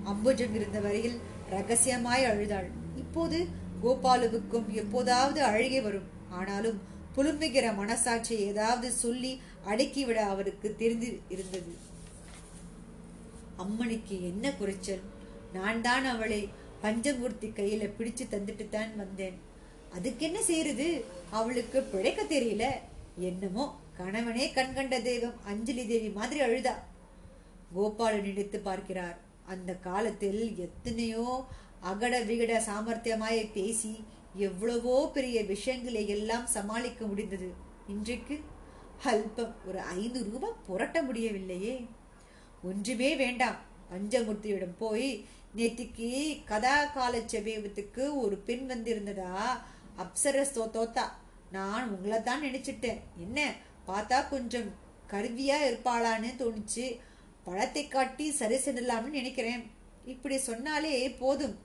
அம்புஜம் 0.04 0.54
இருந்த 0.54 0.80
வரையில் 0.80 1.18
ரகசியமாய் 1.50 2.24
அழுதாள். 2.24 2.68
இப்போது 2.96 3.62
கோபாலுவுக்கும் 3.84 4.68
எப்போதாவது 4.82 5.40
அழுகை 5.50 5.80
வரும். 5.80 6.10
ஆனாலும் 6.38 6.78
புலும்புகிற 7.16 7.66
மனசாட்சியை 7.80 8.44
ஏதாவது 8.52 8.88
சொல்லி 8.92 9.32
அடக்கிவிட 9.70 10.20
அவருக்கு 10.32 10.68
தெரிந்து 10.76 11.08
இருந்தது. 11.28 11.72
அம்மனுக்கு 13.56 14.14
என்ன 14.30 14.52
குறைச்சல்? 14.60 15.02
நான் 15.56 15.80
தான் 15.80 16.04
அவளை 16.04 16.40
பஞ்சமூர்த்தி 16.82 17.48
கையில 17.58 17.84
பிடிச்சு 17.98 18.24
தந்துட்டு 18.32 18.64
தான் 18.68 18.92
வந்தேன். 18.96 19.36
அதுக்கு 19.96 20.22
என்ன 20.26 20.42
செய்யறது 20.42 20.86
அவளுக்கு 21.38 21.80
பிழைக்க 21.92 22.20
தெரியல. 22.22 22.64
என்னமோ 23.28 23.64
கணவனே 23.98 24.46
கண்கண்ட 24.56 24.96
தெய்வம் 25.02 25.38
அஞ்சலி 25.50 25.84
தேவி 25.86 26.08
மாதிரி 26.18 26.40
அழுதா. 26.46 26.74
கோபாலன் 27.74 28.26
நினைத்து 28.28 28.58
பார்க்கிறார். 28.60 29.16
அந்த 29.52 29.70
காலத்தில் 29.86 30.42
எத்தனையோ 30.66 31.26
அகட 31.90 32.14
விகட 32.28 32.52
சாமர்த்தியமாய் 32.66 33.40
பேசி 33.54 33.92
எவ்வளவோ 34.34 35.10
பெரிய 35.14 35.38
விஷயங்களை 35.44 36.02
எல்லாம் 36.08 36.46
சமாளிக்க 36.46 37.06
முடிந்தது. 37.06 37.48
இன்றைக்கு 37.86 38.36
அல்பம் 39.10 39.54
ஒரு 39.66 39.80
ஐந்து 39.80 40.20
ரூபாய் 40.30 40.60
புரட்ட 40.66 40.98
முடியவில்லையே. 41.02 41.74
ஒன்றுமே 42.62 43.10
வேண்டாம். 43.16 43.58
பஞ்சமூர்த்தியிடம் 43.90 44.78
போய் 44.78 45.08
நேற்றுக்கு 45.56 46.08
கதா 46.44 46.76
கால 46.84 47.18
செபேவத்துக்கு 47.32 48.04
ஒரு 48.22 48.36
பெண் 48.36 48.64
வந்திருந்ததா? 48.70 49.34
அப்சர 50.02 50.46
தோத்தா 50.76 51.04
நான் 51.50 51.92
உங்களை 51.94 52.22
தான் 52.22 52.42
நினைச்சிட்டேன். 52.42 53.02
என்ன 53.16 53.38
பார்த்தா 53.88 54.18
கொஞ்சம் 54.30 54.70
கருவியா 55.12 55.58
இருப்பாளான்னு 55.68 56.32
தோணுச்சு. 56.42 56.86
பழத்தை 57.44 57.88
காட்டி 57.88 58.26
சரி 58.30 58.58
செல்லலாம்னு 58.64 59.16
நினைக்கிறேன். 59.20 59.62
இப்படி 60.04 60.36
சொன்னாலே 60.38 61.10
போதும். 61.22 61.56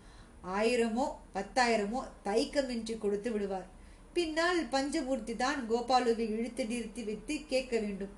ஆயிரமோ 0.43 1.05
பத்தாயிரமோ 1.36 2.00
தயக்கமின்றி 2.24 2.98
கொடுத்து 2.98 3.31
விடுவார். 3.31 3.67
பின்னால் 4.13 4.60
பஞ்சமூர்த்தி 4.72 5.36
தான் 5.36 5.60
கோபாலுவை 5.69 6.25
இழுத்து 6.36 6.63
நிறுத்தி 6.65 7.03
வைத்து 7.03 7.46
கேட்க 7.46 7.74
வேண்டும். 7.79 8.13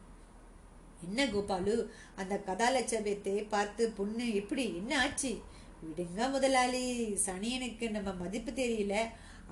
என்ன 1.05 1.25
கோபாலு 1.25 1.75
அந்த 2.15 2.35
கதாலட்சபத்தை 2.47 3.47
பார்த்து 3.47 3.89
பொண்ணு 3.89 4.33
எப்படி 4.33 4.63
என்ன 4.75 4.99
ஆச்சு? 4.99 5.31
விடுங்க 5.83 6.29
முதலாளி 6.29 6.83
சனியனுக்கு 7.25 7.85
நம்ம 7.91 8.11
மதிப்பு 8.11 8.51
தெரியல. 8.51 8.95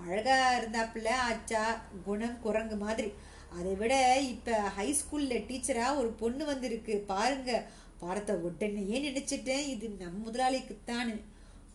அழகா 0.05 0.57
இருந்தாப்புல 0.57 1.09
ஆச்சா 1.29 1.63
குணம் 2.05 2.39
குரங்கு 2.41 2.75
மாதிரி. 2.75 3.11
அதை 3.57 3.75
விட 3.75 3.93
இப்ப 4.21 4.51
ஹை 4.51 4.95
ஸ்கூல்ல 4.99 5.37
டீச்சரா 5.49 5.97
ஒரு 5.97 6.09
பொண்ணு 6.09 6.45
வந்திருக்கு. 6.45 6.95
பாருங்க 7.07 7.51
பார்த்த 7.99 8.33
உடனேயே 8.33 8.97
நினைச்சிட்டேன். 9.09 9.65
இது 9.67 9.89
நம் 10.01 10.25
முதலாளிக்குத்தானு 10.27 11.15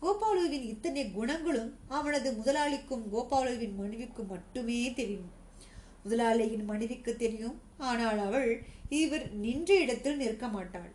கோபாலுவின் 0.01 0.65
இத்தனை 0.73 1.03
குணங்களும் 1.11 1.71
அவனது 1.87 2.29
முதலாளிக்கும் 2.31 3.05
கோபாலுவின் 3.13 3.75
மனைவிக்கும் 3.75 4.31
மட்டுமே 4.33 4.79
தெரியும். 4.93 5.29
முதலாளியின் 6.03 6.65
மனைவிக்கு 6.65 7.11
தெரியும். 7.15 7.55
ஆனால் 7.89 8.19
அவள் 8.19 8.49
இவர் 9.01 9.25
நின்ற 9.45 9.69
இடத்தில் 9.83 10.19
நிற்க 10.23 10.47
மாட்டாள். 10.47 10.91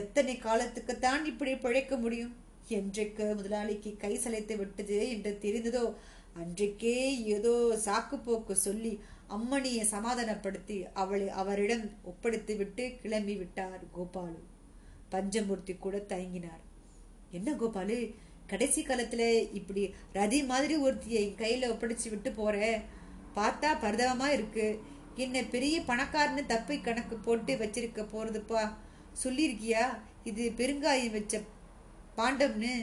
எத்தனை 0.00 0.34
காலத்துக்குத்தான் 0.36 1.22
இப்படி 1.24 1.52
பிழைக்க 1.56 1.96
முடியும்? 1.96 2.34
என்றைக்கு 2.78 3.24
முதலாளிக்கு 3.34 3.90
கை 4.02 4.12
சளைத்து 4.24 4.54
விட்டது 4.56 4.98
என்று 5.10 5.30
தெரிந்ததோ 5.44 5.84
அன்றைக்கே 6.42 6.96
ஏதோ 7.36 7.54
சாக்கு 7.86 8.16
போக்கு 8.26 8.54
சொல்லி 8.56 8.92
அம்மணியை 9.36 9.84
சமாதானப்படுத்தி 9.94 10.76
அவளை 11.02 11.28
அவரிடம் 11.40 11.84
ஒப்படைத்து 12.10 12.54
விட்டு 12.56 12.84
கிளம்பி 13.02 13.34
விட்டார் 13.36 13.82
கோபாலு. 13.96 14.40
பஞ்சமூர்த்தி 15.14 15.74
கூட 15.76 15.96
தயங்கினார். 16.12 16.62
என்ன 17.32 17.50
கோபாலு? 17.52 17.96
கடைசி 18.46 18.80
காலத்துல 18.82 19.22
இப்படி 19.52 19.82
ரதி 20.14 20.46
மாதிரி 20.46 20.74
ஒருத்திய 20.76 21.20
என் 21.20 21.38
கையில 21.38 21.68
ஒப்படைச்சு 21.68 22.08
விட்டு 22.10 22.30
போற 22.32 22.56
பார்த்தா 23.36 23.68
பரிதாபமா 23.82 24.26
இருக்கு. 24.26 24.66
என்ன 25.16 25.42
பெரிய 25.42 25.80
பணக்காரன்னு 25.80 26.42
தப்பை 26.48 26.76
கணக்கு 26.80 27.16
போட்டு 27.16 27.54
வச்சிருக்க 27.54 28.02
போறதுப்பா. 28.14 28.62
சொல்லியிருக்கியா? 29.24 29.84
இது 30.24 30.52
பெருங்காயம் 30.56 31.10
வச்ச 31.10 31.40
பாண்டம்னு. 32.16 32.74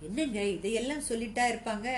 என்னங்க 0.00 0.40
இதையெல்லாம் 0.44 1.08
சொல்லிட்டா 1.08 1.44
இருப்பாங்க? 1.52 1.88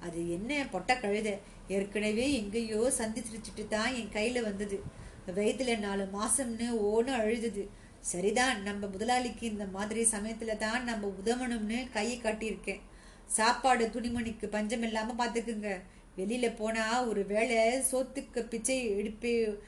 அது 0.00 0.30
என்ன 0.30 0.66
பொட்ட 0.72 0.94
கழுத? 0.94 1.30
ஏற்கனவே 1.68 2.32
எங்கேயோ 2.32 2.92
சந்திச்சிருச்சுட்டு 2.98 3.64
தான் 3.68 3.94
என் 3.94 4.14
கையில 4.14 4.42
வந்தது. 4.42 4.82
வயிற்றுல 5.26 5.78
நாலு 5.78 6.04
மாசம்னு 6.12 6.68
ஓன 6.90 7.08
அழுதுது. 7.16 7.64
சரிதான் 8.00 8.62
நம்ம 8.62 8.86
முதலாளிக்கு 8.86 9.46
இந்த 9.46 9.64
மாதிரி 9.64 10.06
சமயத்துல 10.10 10.56
தான் 10.56 10.84
நம்ம 10.84 11.14
உதவணும்னு 11.22 11.90
கையை 11.90 12.20
காட்டியிருக்கேன். 12.20 12.80
சாப்பாடு 13.26 13.86
துணிமணிக்கு 13.86 14.46
பஞ்சம் 14.46 14.82
இல்லாம 14.82 15.26
பாத்துக்குங்க. 15.26 15.80
வெளியில 16.16 16.56
போனா 16.56 17.06
ஒரு 17.06 17.26
வேளை 17.26 17.78
சோத்துக்கு 17.92 18.48
பிச்சை 18.48 18.94
எடுப்பே 18.94 19.58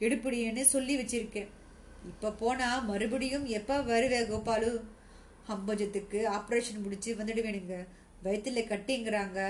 எடுப்பிடின்னு 0.00 0.60
சொல்லி 0.60 0.96
வச்சிருக்கேன். 0.96 1.48
இப்ப 2.06 2.32
போனா 2.32 2.78
மறுபடியும் 2.78 3.46
எப்ப 3.46 3.82
வருவே 3.82 4.20
கோபாலு? 4.22 4.80
அம்பஜத்துக்கு 5.48 6.18
ஆப்ரேஷன் 6.26 6.82
முடிச்சு 6.82 7.14
வந்துடுவேனுங்க. 7.14 7.86
வயிற்றுல 8.24 8.60
கட்டிங்கிறாங்க 8.72 9.40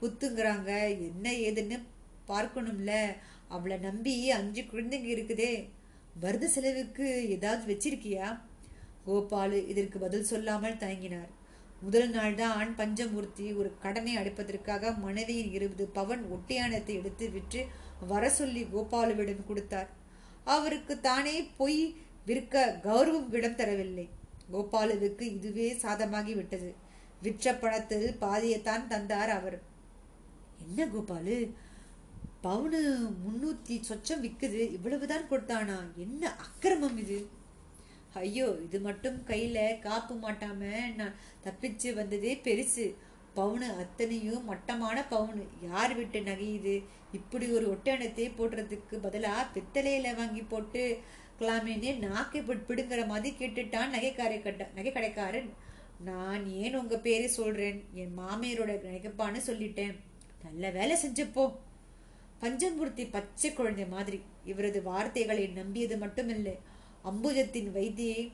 புத்துங்கிறாங்க 0.00 0.70
என்ன 0.90 1.30
ஏதுன்னு 1.30 1.82
பார்க்கணும்ல. 2.28 3.16
அவளை 3.48 3.76
நம்பி 3.76 4.30
அஞ்சு 4.30 4.62
குழந்தைங்க 4.62 5.10
இருக்குதே. 5.16 5.68
வருத 6.22 6.44
செலவுக்கு 6.44 7.06
ஏதாவது 7.28 7.64
வச்சிருக்கியா? 7.72 8.26
கோபாலு 9.06 9.58
இதற்கு 9.68 9.98
பதில் 9.98 10.24
சொல்லாமல் 10.24 10.80
தயங்கினார். 10.84 11.32
முதல் 11.80 12.10
நாள் 12.10 12.34
தான் 12.34 12.70
பஞ்சமூர்த்தி 12.76 13.46
ஒரு 13.56 13.70
கடனை 13.78 14.16
அடைப்பதற்காக 14.16 14.92
மனைவியின் 14.98 15.50
இருபது 15.50 15.86
பவன் 15.86 16.22
ஒட்டியானத்தை 16.34 16.94
எடுத்து 17.00 17.30
விற்று 17.30 17.62
வர 18.08 18.30
சொல்லி 18.30 18.62
கோபாலுவிடம் 18.74 19.46
கொடுத்தார். 19.46 19.90
அவருக்கு 20.44 21.00
தானே 21.00 21.36
பொய் 21.56 21.80
விற்க 22.24 22.78
கௌரவம் 22.82 23.28
விடம் 23.28 23.56
தரவில்லை. 23.56 24.08
கோபாலுவுக்கு 24.52 25.22
இதுவே 25.22 25.68
சாதமாகி 25.72 26.34
விட்டது. 26.34 26.74
விற்ற 27.22 27.54
பணத்தில் 27.54 28.08
பாதியத்தான் 28.20 28.86
தந்தார் 28.86 29.30
அவர். 29.30 29.58
என்ன 30.66 30.86
கோபாலு? 30.86 31.36
பவுனு 32.46 32.80
முன்னூற்றி 33.22 33.76
சொச்சம் 33.88 34.22
விற்குது 34.24 34.60
இவ்வளவுதான் 34.76 35.28
கொடுத்தானா? 35.30 35.78
என்ன 36.04 36.22
அக்கிரமம் 36.44 36.98
இது? 37.04 37.18
ஐயோ 38.22 38.46
இது 38.66 38.78
மட்டும் 38.80 39.16
கையில் 39.30 39.80
காப்பு 39.86 40.14
மாட்டாம 40.24 40.60
நான் 40.98 41.16
தப்பிச்சு 41.46 41.88
வந்ததே 41.98 42.32
பெருசு. 42.46 42.86
பவுனு 43.38 43.68
அத்தனையும் 43.82 44.46
மட்டமான 44.50 44.98
பவுனு. 45.14 45.44
யார் 45.68 45.94
விட்டு 45.94 46.20
நகையுது 46.30 46.74
இப்படி 47.18 47.46
ஒரு 47.56 47.66
ஒட்டணத்தை 47.74 48.26
போடுறதுக்கு 48.38 48.96
பதிலாக 49.06 49.50
பித்தளையில் 49.56 50.18
வாங்கி 50.20 50.42
போட்டு 50.52 50.82
கலாமேனே 51.40 51.90
நாக்கை 52.06 52.40
பிடுங்கிற 52.42 53.00
மாதிரி 53.12 53.30
கேட்டுட்டான் 53.40 53.94
நகைக்காரை 53.96 54.38
கட்ட 54.42 54.70
நகை 54.76 54.92
கடைக்காரன். 54.92 55.50
நான் 56.08 56.44
ஏன் 56.62 56.78
உங்கள் 56.80 57.04
பேரை 57.06 57.28
சொல்கிறேன் 57.40 57.78
என் 58.02 58.16
மாமியாரோட 58.20 58.72
நகைப்பான்னு 58.88 59.42
சொல்லிட்டேன். 59.50 59.96
நல்ல 60.46 60.70
வேலை 60.78 60.96
செஞ்சப்போ 61.04 61.44
பஞ்சமூர்த்தி 62.40 63.04
பச்சை 63.10 63.52
குழந்தை 63.52 63.86
மாதிரி. 63.86 64.20
இவரது 64.44 64.82
வார்த்தைகளை 64.82 65.46
நம்பியது 65.46 65.96
மட்டுமில்லை. 65.96 66.56
அம்புஜத்தின் 67.04 67.70
வைத்திய 67.72 68.26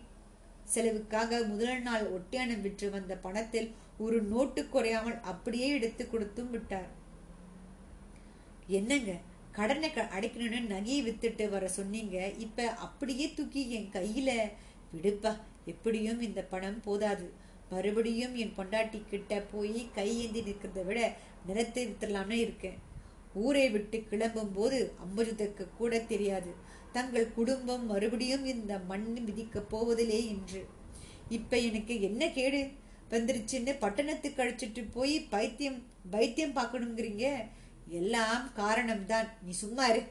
செலவுக்காக 0.65 1.39
முதல் 1.45 1.83
நாள் 1.83 2.05
ஒட்டியானம் 2.07 2.63
விற்று 2.63 2.91
வந்த 2.91 3.17
பணத்தில் 3.17 3.71
ஒரு 3.99 4.23
நோட்டு 4.23 4.69
குறையாமல் 4.69 5.21
அப்படியே 5.21 5.69
எடுத்து 5.69 6.11
கொடுத்தும் 6.11 6.51
விட்டார். 6.51 6.91
என்னங்க? 8.67 9.13
கடனை 9.53 9.89
அடைக்கணும்னு 9.95 10.61
நகையை 10.75 11.01
வித்துட்டு 11.09 11.49
வர 11.49 11.69
சொன்னீங்க. 11.69 12.29
இப்ப 12.29 12.69
அப்படியே 12.87 13.35
தூக்கி 13.35 13.71
என் 13.71 13.91
கையில 13.93 14.31
விடுப்பா. 14.95 15.33
எப்படியும் 15.65 16.21
இந்த 16.21 16.43
பணம் 16.43 16.81
போதாது. 16.81 17.33
மறுபடியும் 17.71 18.35
என் 18.35 18.55
பொண்டாட்டி 18.57 19.03
கிட்ட 19.11 19.41
போய் 19.53 19.91
கையேந்தி 19.95 20.41
நிற்கிறத 20.41 20.85
விட 20.85 21.17
நிலத்தை 21.47 21.83
வித்துடலாம்னு 21.87 22.39
இருக்கேன். 22.47 22.91
ஊரை 23.35 23.71
விட்டு 23.71 24.05
கிளம்பும் 24.11 24.53
போது 24.53 24.93
அம்பருதற்கு 25.05 25.69
கூட 25.77 25.99
தெரியாது. 25.99 26.53
தங்கள் 26.93 27.35
குடும்பம் 27.35 27.87
மறுபடியும் 27.87 28.45
இந்த 28.45 28.79
மண் 28.79 29.25
மிதிக்கப் 29.27 29.71
போவதிலே 29.71 30.27
என்று. 30.27 30.67
இப்ப 31.29 31.59
எனக்கு 31.59 32.01
என்ன 32.01 32.29
கேடு? 32.29 32.71
வந்துருச்சுன்னு 33.11 33.77
பட்டணத்துக்கு 33.79 34.43
அழைச்சிட்டு 34.43 34.87
போய் 34.93 35.21
பைத்தியம் 35.21 35.83
பைத்தியம் 36.11 36.57
பார்க்கணுங்கிறீங்க? 36.57 37.47
எல்லாம் 37.89 38.51
காரணம்தான். 38.57 39.29
நீ 39.43 39.51
சும்மா 39.51 39.87
இரு. 39.87 40.03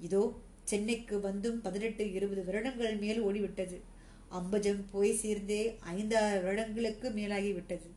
இதோ 0.00 0.38
சென்னைக்கு 0.64 1.20
வந்தும் 1.20 1.62
பதினெட்டு 1.62 2.12
இருபது 2.12 2.44
வருடங்கள் 2.44 2.96
மேல் 2.96 3.24
ஓடிவிட்டது. 3.24 3.80
அம்பஜம் 4.28 4.84
போய் 4.90 5.12
சேர்ந்தே 5.12 5.76
ஐந்தாறு 5.80 6.42
வருடங்களுக்கு 6.42 7.08
மேலாகி 7.08 7.54
விட்டது 7.54 7.94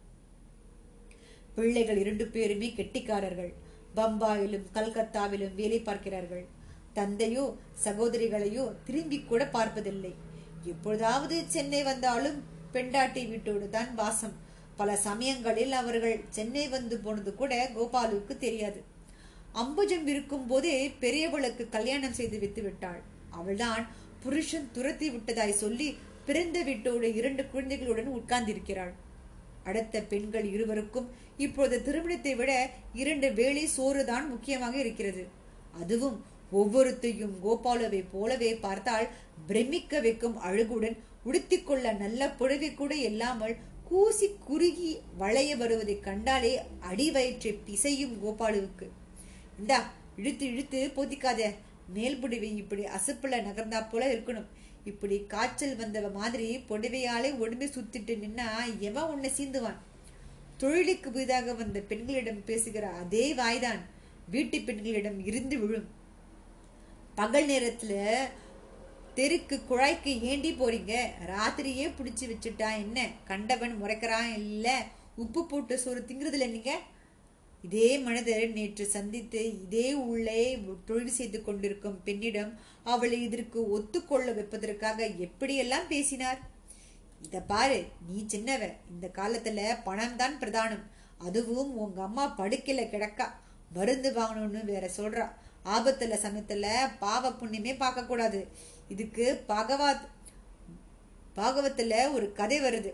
பிள்ளைகள் 1.55 1.97
இரண்டு 1.97 2.27
பேருமே 2.27 2.73
கெட்டிக்காரர்கள். 2.75 3.53
பம்பாயிலும் 3.97 4.67
கல்கத்தாவிலும் 4.75 5.55
வேலை 5.59 5.79
பார்க்கிறார்கள். 5.87 6.45
தந்தையோ 6.97 7.45
சகோதரிகளையோ 7.85 8.65
திரும்பி 8.87 9.17
கூட 9.21 9.43
பார்ப்பதில்லை. 9.55 10.13
எப்பொழுதாவது 10.71 11.35
சென்னை 11.55 11.81
வந்தாலும் 11.89 12.37
பெண்டாட்டி 12.73 13.21
வீட்டோடு 13.31 13.67
தான் 13.75 13.91
வாசம். 13.99 14.35
பல 14.79 14.89
சமயங்களில் 15.07 15.73
அவர்கள் 15.81 16.17
சென்னை 16.37 16.65
வந்து 16.75 16.95
போனது 17.05 17.31
கூட 17.41 17.53
கோபாலுக்கு 17.77 18.33
தெரியாது. 18.45 18.79
அம்புஜம் 19.61 20.07
இருக்கும் 20.13 20.45
போதே 20.51 20.75
பெரியவளுக்கு 21.03 21.63
கல்யாணம் 21.75 22.17
செய்து 22.19 22.37
வித்து 22.43 22.61
விட்டாள். 22.65 23.01
அவள்தான் 23.39 23.83
புருஷன் 24.23 24.69
துரத்தி 24.75 25.07
விட்டதாய் 25.15 25.61
சொல்லி 25.63 25.87
பிறந்த 26.27 26.57
வீட்டோடு 26.69 27.07
இரண்டு 27.19 27.43
குழந்தைகளுடன் 27.51 28.09
உட்கார்ந்திருக்கிறாள். 28.17 28.93
அடுத்த 29.63 30.01
பெண்கள் 30.11 30.47
இருவருக்கும் 30.53 31.07
இப்போது 31.45 31.75
திருமணத்தை 31.83 32.33
விட 32.35 32.51
இரண்டு 32.93 33.27
வேளை 33.33 33.65
சோறுதான் 33.77 34.25
முக்கியமாக 34.29 34.75
இருக்கிறது. 34.77 35.23
அதுவும் 35.81 36.17
ஒவ்வொருத்தையும் 36.51 37.35
கோபாலுவை 37.43 38.01
போலவே 38.11 38.51
பார்த்தால் 38.65 39.07
பிரமிக்க 39.47 40.01
வைக்கும் 40.05 40.37
அழகுடன் 40.47 40.97
உடுத்திக்கொள்ள 41.25 41.97
நல்ல 41.97 42.29
புடவை 42.39 42.69
கூட 42.73 42.93
இல்லாமல் 43.09 43.55
கூசி 43.89 44.27
குறுகி 44.47 44.91
வளைய 45.17 45.51
வருவதை 45.55 45.95
கண்டாலே 45.99 46.53
அடி 46.89 47.07
வயிற்றை 47.11 47.51
பிசையும் 47.67 48.15
கோபாலுவுக்கு. 48.23 48.87
இந்தா 49.59 49.79
இழுத்து 50.15 50.45
இழுத்து 50.45 50.79
போத்திக்காத 50.95 51.41
மேல் 51.93 52.19
புடவை 52.19 52.49
இப்படி 52.57 52.83
அசப்புல 52.97 53.37
நகர்ந்தா 53.47 53.79
போல 53.91 54.03
இருக்கணும். 54.13 54.49
இப்படி 54.89 55.17
காய்ச்சல் 55.27 55.77
வந்தவ 55.77 56.07
மாதிரி 56.13 56.47
புடவையாலே 56.69 57.29
உடம்பே 57.35 57.67
சுத்திட்டு 57.67 58.13
நின்னா 58.15 58.49
எவன் 58.79 59.11
உன்னை 59.13 59.29
சீந்துவான்? 59.37 59.79
தொழிலுக்கு 60.57 61.11
புதிதாக 61.11 61.53
வந்த 61.53 61.79
பெண்களிடம் 61.79 62.45
பேசுகிற 62.45 62.85
அதே 62.89 63.25
வாய்தான் 63.33 63.81
வீட்டு 64.29 64.57
பெண்களிடம் 64.61 65.19
இருந்து 65.25 65.59
விழும். 65.59 65.87
பகல் 67.15 67.47
நேரத்துல 67.47 67.93
தெருக்கு 69.15 69.55
குழாய்க்கு 69.69 70.11
ஏண்டி 70.21 70.51
போறீங்க. 70.51 70.93
ராத்திரியே 71.27 71.87
பிடிச்சி 71.97 72.25
வச்சுட்டா 72.25 72.69
என்ன? 72.77 73.07
கண்டவன் 73.25 73.75
முறைக்கிறான் 73.81 74.33
இல்ல? 74.33 74.85
உப்பு 75.15 75.41
போட்டு 75.45 75.77
சோறு 75.77 76.05
திங்கிறதுல 76.07 76.49
நீங்க? 76.49 76.71
இதே 77.63 77.87
மனிதர் 77.97 78.45
நேற்று 78.49 78.85
சந்தித்து 78.85 79.41
இதே 79.63 79.87
உள்ளே 79.93 80.41
தொழில் 80.85 81.17
செய்து 81.17 81.39
கொண்டிருக்கும் 81.41 81.97
பெண்ணிடம் 82.03 82.51
அவளை 82.83 83.17
இதற்கு 83.23 83.59
ஒத்துக்கொள்ள 83.69 84.27
வைப்பதற்காக 84.31 85.07
எப்படியெல்லாம் 85.25 85.89
பேசினார்? 85.89 86.39
இத 87.21 87.39
பாரு 87.51 87.79
நீ 88.07 88.17
சின்னவ 88.27 88.63
இந்த 88.89 89.07
காலத்துல 89.13 89.59
பணம் 89.83 90.15
தான் 90.15 90.37
பிரதானம். 90.39 90.85
அதுவும் 91.17 91.71
உங்க 91.77 91.99
அம்மா 92.03 92.25
படுக்கையில 92.37 92.83
கிடக்கா. 92.91 93.27
மருந்து 93.73 94.11
வாங்கணும்னு 94.11 94.61
வேற 94.65 94.85
சொல்றா. 94.97 95.25
ஆபத்துல 95.65 96.17
சமயத்துல 96.25 96.67
பாவ 96.99 97.31
புண்ணியமே 97.31 97.73
பார்க்க 97.77 98.05
கூடாது 98.05 98.39
இதுக்கு 98.87 99.25
பகவாத் 99.47 100.05
பாகவத்துல 101.35 101.93
ஒரு 102.13 102.27
கதை 102.33 102.57
வருது. 102.61 102.91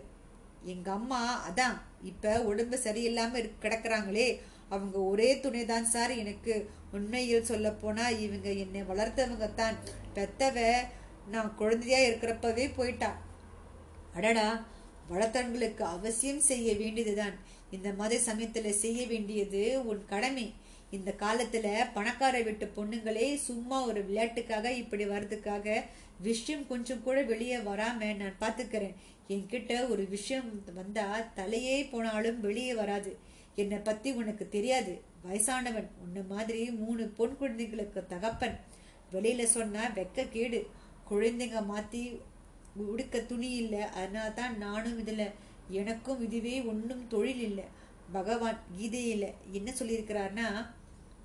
எங்க 0.64 0.88
அம்மா 0.92 1.20
அதான் 1.48 1.76
இப்ப 2.02 2.42
உடம்பு 2.42 2.76
சரியில்லாம 2.84 3.42
கிடக்குறாங்களே 3.62 4.28
அவங்க 4.68 4.98
ஒரே 4.98 5.34
துணைதான் 5.34 5.86
சார். 5.94 6.12
எனக்கு 6.16 6.54
உண்மையில் 6.92 7.44
சொல்ல 7.44 7.70
போனா 7.70 8.08
இவங்க 8.08 8.48
என்னை 8.52 8.82
வளர்த்தவங்க 8.82 9.54
தான் 9.54 9.76
பெத்தவ 10.14 10.72
நான் 11.30 11.54
குழந்தையா 11.54 11.98
இருக்கிறப்பவே 11.98 12.74
போயிட்டா 12.74 13.10
அடடா 14.14 14.66
வளர்த்தவங்களுக்கு 15.10 15.84
அவசியம் 15.96 16.40
செய்ய 16.40 16.74
வேண்டியதுதான். 16.74 17.34
இந்த 17.70 17.92
மாதிரி 17.92 18.24
சமயத்துல 18.24 18.68
செய்ய 18.68 19.06
வேண்டியது 19.06 19.84
உன் 19.84 20.02
கடமை. 20.06 20.46
இந்த 20.90 21.14
காலத்துல 21.18 21.68
பணக்கார 21.94 22.40
வீட்டு 22.42 22.66
பொண்ணுங்களே 22.76 23.28
சும்மா 23.36 23.78
ஒரு 23.86 24.00
விளையாட்டுக்காக 24.04 24.70
இப்படி 24.72 25.04
வர்றதுக்காக 25.04 25.82
விஷயம் 26.20 26.66
கொஞ்சம் 26.66 27.02
கூட 27.02 27.22
வெளியே 27.22 27.56
வராம 27.56 28.16
நான் 28.16 28.40
பாத்துக்கிறேன். 28.40 28.96
என்கிட்ட 29.28 29.88
ஒரு 29.88 30.06
விஷயம் 30.08 30.48
வந்தா 30.74 31.06
தலையே 31.36 31.88
போனாலும் 31.90 32.40
வெளியே 32.40 32.74
வராது. 32.74 33.12
என்னை 33.56 33.78
பத்தி 33.78 34.12
உனக்கு 34.12 34.48
தெரியாது. 34.48 35.00
வயசானவன் 35.24 35.88
உன்ன 35.98 36.22
மாதிரி 36.28 36.70
மூணு 36.70 37.08
பொன் 37.08 37.36
குழந்தைகளுக்கு 37.36 38.06
தகப்பன். 38.06 38.60
வெளியில 39.12 39.44
சொன்னா 39.44 39.86
வெக்க 39.86 40.28
கேடு. 40.28 40.66
குழந்தைங்க 41.10 41.64
மாத்தி 41.74 42.20
உடுக்க 42.76 43.20
துணி 43.20 43.50
இல்லை. 43.50 43.80
அதனால 43.80 44.30
தான் 44.30 44.58
நானும் 44.58 44.98
இதில் 44.98 45.30
எனக்கும் 45.68 46.22
இதுவே 46.22 46.62
ஒன்றும் 46.62 47.08
தொழில் 47.08 47.40
இல்லை. 47.40 47.64
பகவான் 48.12 48.58
கீதையில் 48.76 49.34
என்ன 49.50 49.74
சொல்லியிருக்கிறார்னா 49.78 50.66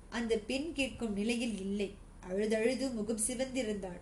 அந்த 0.08 0.36
பெண் 0.36 0.72
கேட்கும் 0.72 1.12
நிலையில் 1.12 1.60
இல்லை. 1.60 1.94
அழுதழுது 2.30 2.92
முகம் 2.92 3.20
சிவந்திருந்தாள். 3.28 4.00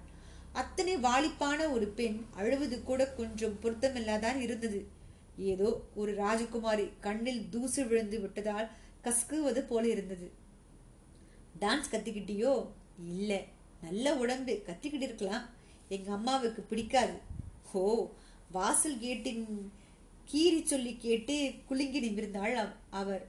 அத்தனை 0.53 0.97
வாலிப்பான 0.97 1.73
ஒரு 1.73 1.87
பெண் 1.89 2.21
அழுவது 2.31 2.83
கூட 2.83 3.07
கொஞ்சம் 3.07 3.59
பொருத்தமில்லாதான் 3.63 4.41
இருந்தது. 4.41 4.87
ஏதோ 5.41 5.81
ஒரு 5.95 6.15
ராஜகுமாரி 6.15 6.91
கண்ணில் 7.01 7.49
தூசு 7.49 7.87
விழுந்து 7.87 8.21
விட்டதால் 8.21 8.69
கசக்குவது 9.05 9.61
போல 9.61 9.89
இருந்தது. 9.89 10.31
டான்ஸ் 11.61 11.91
கத்துக்கிட்டியோ? 11.91 12.67
இல்ல. 12.99 13.43
நல்ல 13.83 14.17
உடம்பு. 14.17 14.63
கத்திக்கிட்டு 14.67 15.03
இருக்கலாம். 15.03 15.49
எங்க 15.89 16.13
அம்மாவுக்கு 16.13 16.63
பிடிக்காது. 16.63 17.13
ஓ 17.73 18.09
வாசல் 18.51 18.99
கேட்டின் 18.99 19.71
கீறி 20.33 20.63
சொல்லி 20.63 20.97
கேட்டு 20.97 21.53
குலுங்கி 21.67 22.11
நிமிர்ந்தாள் 22.11 22.75
அவர். 22.91 23.29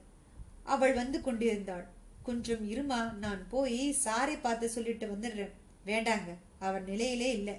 அவள் 0.62 0.92
வந்து 0.92 1.20
கொண்டிருந்தாள். 1.20 1.86
கொஞ்சம் 2.22 2.70
இருமா 2.70 3.12
நான் 3.12 3.48
போய் 3.48 3.96
சாரை 4.04 4.40
பார்த்து 4.40 4.68
சொல்லிட்டு 4.68 5.06
வந்துடுறேன். 5.06 5.52
வேண்டாங்க. 5.86 6.34
அவர் 6.58 6.84
நிலையிலே 6.84 7.32
இல்லை. 7.32 7.54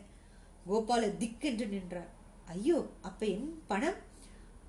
கோபால 0.70 1.18
திக்கென்று 1.18 1.68
நின்றார். 1.68 2.10
ஐயோ 2.46 2.90
அப்ப 3.02 3.26
என் 3.26 3.64
பணம்? 3.68 4.12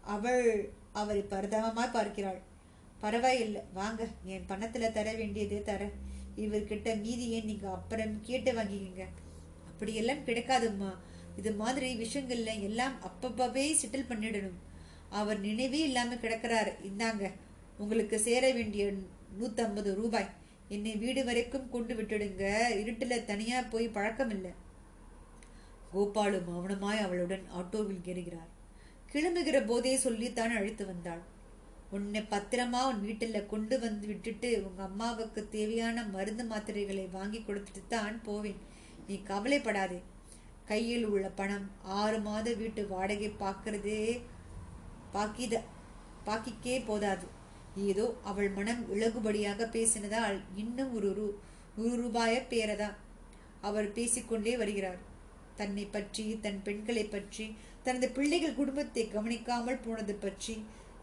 அவள் 0.04 0.70
அவரை 0.92 1.22
பரிதாபமாய் 1.30 1.92
பார்க்கிறாள். 1.92 2.40
பரவாயில்லை 3.00 3.62
வாங்க 3.72 4.08
என் 4.24 4.46
பணத்தில் 4.46 4.92
தர 4.92 5.12
வேண்டியதே 5.12 5.62
தர. 5.62 5.90
இவர்கிட்ட 6.36 7.00
மீதியை 7.00 7.40
நீங்கள் 7.40 7.70
அப்புறம் 7.70 8.20
கேட்டு 8.22 8.52
வாங்கிக்கிங்க. 8.52 9.04
அப்படியெல்லாம் 9.70 10.24
கிடைக்காதும்மா. 10.26 10.90
இது 11.36 11.52
மாதிரி 11.52 11.88
விஷயங்கள்ல 12.04 12.60
எல்லாம் 12.60 12.96
அப்பப்பவே 13.08 13.64
செட்டில் 13.80 14.10
பண்ணிடணும். 14.10 14.60
அவர் 15.08 15.40
நினைவே 15.40 15.78
இல்லாமல் 15.78 16.18
கிடக்கிறாரு. 16.18 16.72
இந்தாங்க 16.82 17.32
உங்களுக்கு 17.78 18.20
சேர 18.20 18.52
வேண்டிய 18.52 18.92
நூற்றம்பது 19.40 19.94
ரூபாய். 19.94 20.30
என்னை 20.68 20.96
வீடு 20.96 21.24
வரைக்கும் 21.24 21.70
கொண்டு 21.70 21.94
விட்டுடுங்க. 21.94 22.44
இருட்டில் 22.80 23.24
தனியாக 23.24 23.68
போய் 23.68 23.88
பழக்கம் 23.88 24.30
இல்லை 24.30 24.52
கோபாலு 25.94 26.38
மௌனமாய் 26.46 27.04
அவளுடன் 27.06 27.44
ஆட்டோவில் 27.60 28.04
ஏறுகிறார். 28.04 28.50
கிளம்புகிற 29.14 29.58
போதே 29.66 29.90
சொல்லித்தான் 30.04 30.52
அழைத்து 30.58 30.84
வந்தாள். 30.86 31.20
உன்னை 31.96 32.20
பத்திரமா 32.32 32.78
உன் 32.90 33.02
வீட்டில் 33.06 33.48
கொண்டு 33.52 33.76
வந்து 33.82 34.06
விட்டுட்டு 34.10 34.48
உங்க 34.68 34.80
அம்மாவுக்கு 34.82 35.40
தேவையான 35.52 36.04
மருந்து 36.14 36.44
மாத்திரைகளை 36.44 37.04
வாங்கி 37.10 37.40
கொடுத்துட்டு 37.40 37.82
தான் 37.88 38.16
போவேன். 38.28 38.58
நீ 39.08 39.16
கவலைப்படாதே. 39.30 39.98
கையில் 40.70 41.06
உள்ள 41.10 41.26
பணம் 41.40 41.66
ஆறு 41.98 42.18
மாத 42.26 42.54
வீட்டு 42.60 42.82
வாடகை 42.92 43.28
பார்க்கறதே 43.42 44.00
பாக்கித 45.16 45.60
பாக்கிக்கே 46.28 46.76
போதாது. 46.90 47.26
ஏதோ 47.88 48.06
அவள் 48.30 48.50
மனம் 48.58 48.82
இலகுபடியாக 48.94 49.68
பேசினதால் 49.76 50.38
இன்னும் 50.62 50.92
ஒரு 50.98 51.10
ரூ 51.18 51.26
ஒரு 51.82 51.94
ரூபாய 52.02 52.34
பேரதான். 52.52 52.96
அவர் 53.68 53.88
பேசிக்கொண்டே 53.98 54.54
வருகிறார். 54.62 55.00
தன்னை 55.60 55.84
பற்றி 55.96 56.24
தன் 56.44 56.60
பெண்களை 56.66 57.04
பற்றி 57.14 57.46
தனது 57.86 58.06
பிள்ளைகள் 58.16 58.58
குடும்பத்தை 58.58 59.04
கவனிக்காமல் 59.14 59.82
போனது 59.86 60.14
பற்றி 60.24 60.54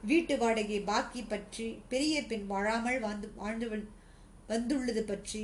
வீட்டு 0.09 0.35
வாடகை 0.43 0.79
பாக்கி 0.91 1.21
பற்றி 1.23 1.65
பெரிய 1.91 2.21
பெண் 2.29 2.45
வாழாமல் 2.51 3.01
வாழ்ந்து 3.03 3.27
வாழ்ந்து 3.41 3.67
வந்துள்ளது 4.51 5.03
பற்றி 5.03 5.43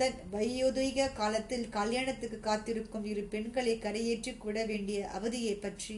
தன் 0.00 0.18
வயோதிக 0.32 1.06
காலத்தில் 1.20 1.64
கல்யாணத்துக்கு 1.78 2.38
காத்திருக்கும் 2.40 3.06
இரு 3.12 3.22
பெண்களை 3.32 3.74
கரையேற்றி 3.78 4.32
கூட 4.36 4.58
வேண்டிய 4.70 4.98
அவதியை 5.16 5.54
பற்றி 5.56 5.96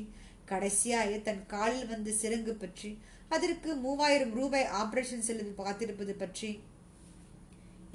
கடைசியாக 0.50 1.10
தன் 1.28 1.42
காலில் 1.52 1.90
வந்து 1.92 2.12
சிறங்கு 2.22 2.54
பற்றி 2.62 2.90
அதற்கு 3.34 3.70
மூவாயிரம் 3.84 4.32
ரூபாய் 4.38 4.66
ஆபரேஷன் 4.80 5.26
செலவு 5.28 5.52
பார்த்திருப்பது 5.60 6.14
பற்றி 6.22 6.50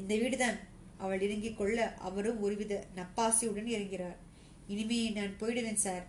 இந்த 0.01 0.13
வீடுதான். 0.21 0.57
அவள் 1.03 1.23
இறங்கிக் 1.25 1.57
கொள்ள 1.57 1.77
அவரும் 2.07 2.39
ஒருவித 2.45 2.73
நப்பாசியுடன் 2.95 3.69
இறங்கிறார். 3.75 4.17
இனிமே 4.67 4.99
நான் 5.17 5.33
போயிடுவேன் 5.39 5.83
சார் 5.85 6.05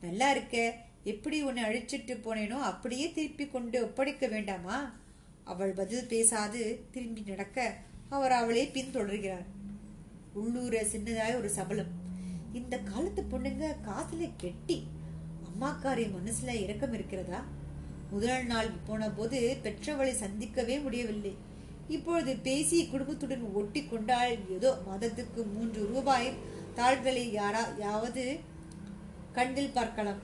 நல்லா 0.00 0.30
இருக்க 0.30 0.56
எப்படி 1.04 1.42
உன்னை 1.42 1.62
அழிச்சிட்டு 1.62 2.14
போனேனோ 2.24 2.58
அப்படியே 2.70 3.12
திருப்பி 3.12 3.46
கொண்டு 3.46 3.82
ஒப்படைக்க 3.82 4.28
வேண்டாமா? 4.28 4.98
அவள் 5.44 5.72
பதில் 5.72 6.06
பேசாது 6.06 6.60
திரும்பி 6.90 7.22
நடக்க 7.26 7.74
அவர் 8.08 8.32
அவளே 8.32 8.70
பின்தொடர்கிறார். 8.74 9.46
உள்ளூர 10.34 10.82
சின்னதாய் 10.82 11.36
ஒரு 11.36 11.50
சபலம். 11.50 11.92
இந்த 12.52 12.78
காலத்து 12.78 13.22
பொண்ணுங்க 13.22 13.66
காசுல 13.88 14.30
கெட்டி 14.36 14.78
அம்மாக்காரி 15.48 16.04
மனசுல 16.16 16.60
இரக்கம் 16.62 16.92
இருக்கிறதா? 16.92 17.44
முதல் 18.10 18.46
நாள் 18.46 18.70
போன 18.86 19.10
போது 19.10 19.56
பெற்றவளை 19.62 20.12
சந்திக்கவே 20.12 20.82
முடியவில்லை. 20.82 21.34
இப்பொழுது 21.88 22.36
பேசி 22.36 22.86
குடும்பத்துடன் 22.86 23.52
ஒட்டி 23.52 23.84
கொண்டால் 23.84 24.50
ஏதோ 24.50 24.70
மாதத்துக்கு 24.86 25.42
மூன்று 25.44 25.86
ரூபாய் 25.86 26.32
தாள்களை 26.74 27.32
யாரா 27.32 27.62
யாவது 27.78 28.24
கண்ணில் 29.32 29.70
பார்க்கலாம். 29.70 30.18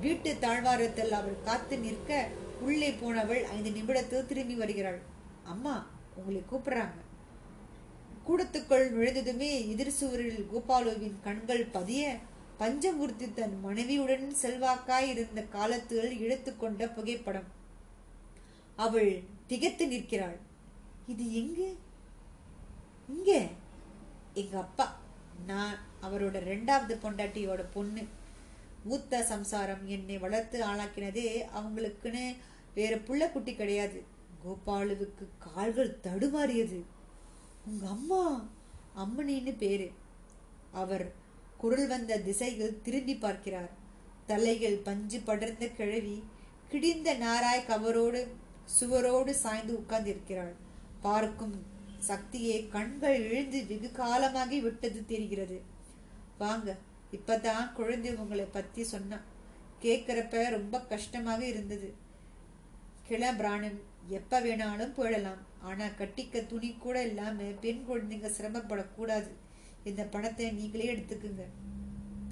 வீட்டு 0.00 0.38
தாழ்வாரத்தில் 0.38 1.12
அவள் 1.12 1.42
காத்து 1.44 1.78
நிற்க 1.78 2.28
உள்ளே 2.60 2.92
போனவள் 2.92 3.44
ஐந்து 3.44 3.72
நிமிடத்தில் 3.72 4.26
திரும்பி 4.26 4.54
வருகிறாள். 4.54 5.00
அம்மா 5.44 5.86
உங்களை 6.14 6.42
கூப்பிடுறாங்க. 6.52 6.98
கூடத்துக்குள் 8.28 8.92
நுழைந்ததுமே 8.92 9.68
எதிர் 9.68 9.90
சுவரில் 9.90 10.48
கோபாலுவின் 10.54 11.20
கண்கள் 11.22 11.64
பதிய 11.64 12.16
பஞ்சமூர்த்தி 12.58 13.34
தன் 13.34 13.60
மனைவியுடன் 13.60 14.34
செல்வாக்காய் 14.42 15.08
இருந்த 15.08 15.42
காலத்தில் 15.42 16.20
இழுத்துக்கொண்ட 16.20 16.94
புகைப்படம். 16.94 17.48
அவள் 18.76 19.22
திகைத்து 19.46 19.88
நிற்கிறாள். 19.88 20.38
இது 21.06 21.34
எங்கு? 21.34 21.78
இங்க. 23.08 23.46
எங்க 24.34 24.58
அப்பா 24.58 24.96
நான் 25.46 25.76
அவரோட 26.02 26.38
ரெண்டாவது 26.50 26.98
பொண்டாட்டியோட 27.02 27.64
பொண்ணு. 27.72 28.18
மூத்த 28.84 29.22
சம்சாரம் 29.22 29.88
என்னை 29.88 30.18
வளர்த்து 30.18 30.66
ஆளாக்கினதே 30.66 31.44
அவங்களுக்குன்னு 31.56 32.36
வேற 32.74 32.96
புள்ள 32.96 33.32
குட்டி 33.32 33.54
கிடையாது. 33.54 34.02
கோபாலுவுக்கு 34.44 35.24
கால்கள் 35.38 35.98
தடுமாறியது. 36.02 36.82
உங்க 37.66 37.88
அம்மா 37.88 38.48
அம்மனின்னு 38.96 39.56
பேரு. 39.56 39.90
அவர் 40.72 41.12
குரல் 41.56 41.86
வந்த 41.86 42.18
திசையில் 42.18 42.80
திரும்பி 42.82 43.14
பார்க்கிறார். 43.16 43.70
தலைகள் 44.26 44.76
பஞ்சு 44.76 45.20
படர்ந்த 45.20 45.68
கிழவி 45.68 46.22
கிடிந்த 46.68 47.14
நாராய் 47.14 47.64
கவரோடு 47.68 48.26
சுவரோடு 48.80 49.30
சாய்ந்து 49.30 49.72
உட்கார்ந்திருக்கிறாள். 49.74 50.54
பார்க்கும் 51.00 51.66
சக்தியை 51.98 52.68
கண்கள் 52.68 53.30
இழுந்து 53.30 53.66
வெகு 53.66 53.92
காலமாகி 53.92 54.60
விட்டது 54.60 55.06
தெரிகிறது. 55.06 55.62
வாங்க 56.38 56.76
இப்பதான் 57.12 57.72
குழந்தை 57.72 58.14
உங்களை 58.14 58.44
பத்தி 58.44 58.84
சொன்னான் 58.84 59.26
கேட்கிறப்ப 59.82 60.50
ரொம்ப 60.50 60.80
கஷ்டமாக 60.80 61.46
இருந்தது. 61.46 61.94
கிளபிராணன் 63.08 63.78
எப்ப 64.08 64.40
வேணாலும் 64.40 64.96
போயிடலாம். 64.98 65.40
ஆனா 65.60 65.86
கட்டிக்க 65.98 66.46
துணி 66.46 66.76
கூட 66.78 67.06
இல்லாம 67.06 67.42
பெண் 67.60 67.84
குழந்தைங்க 67.88 68.28
சிரமப்படக்கூடாது. 68.36 69.30
இந்த 69.84 70.02
பணத்தை 70.04 70.50
நீங்களே 70.50 70.94
எடுத்துக்குங்க. 70.94 71.44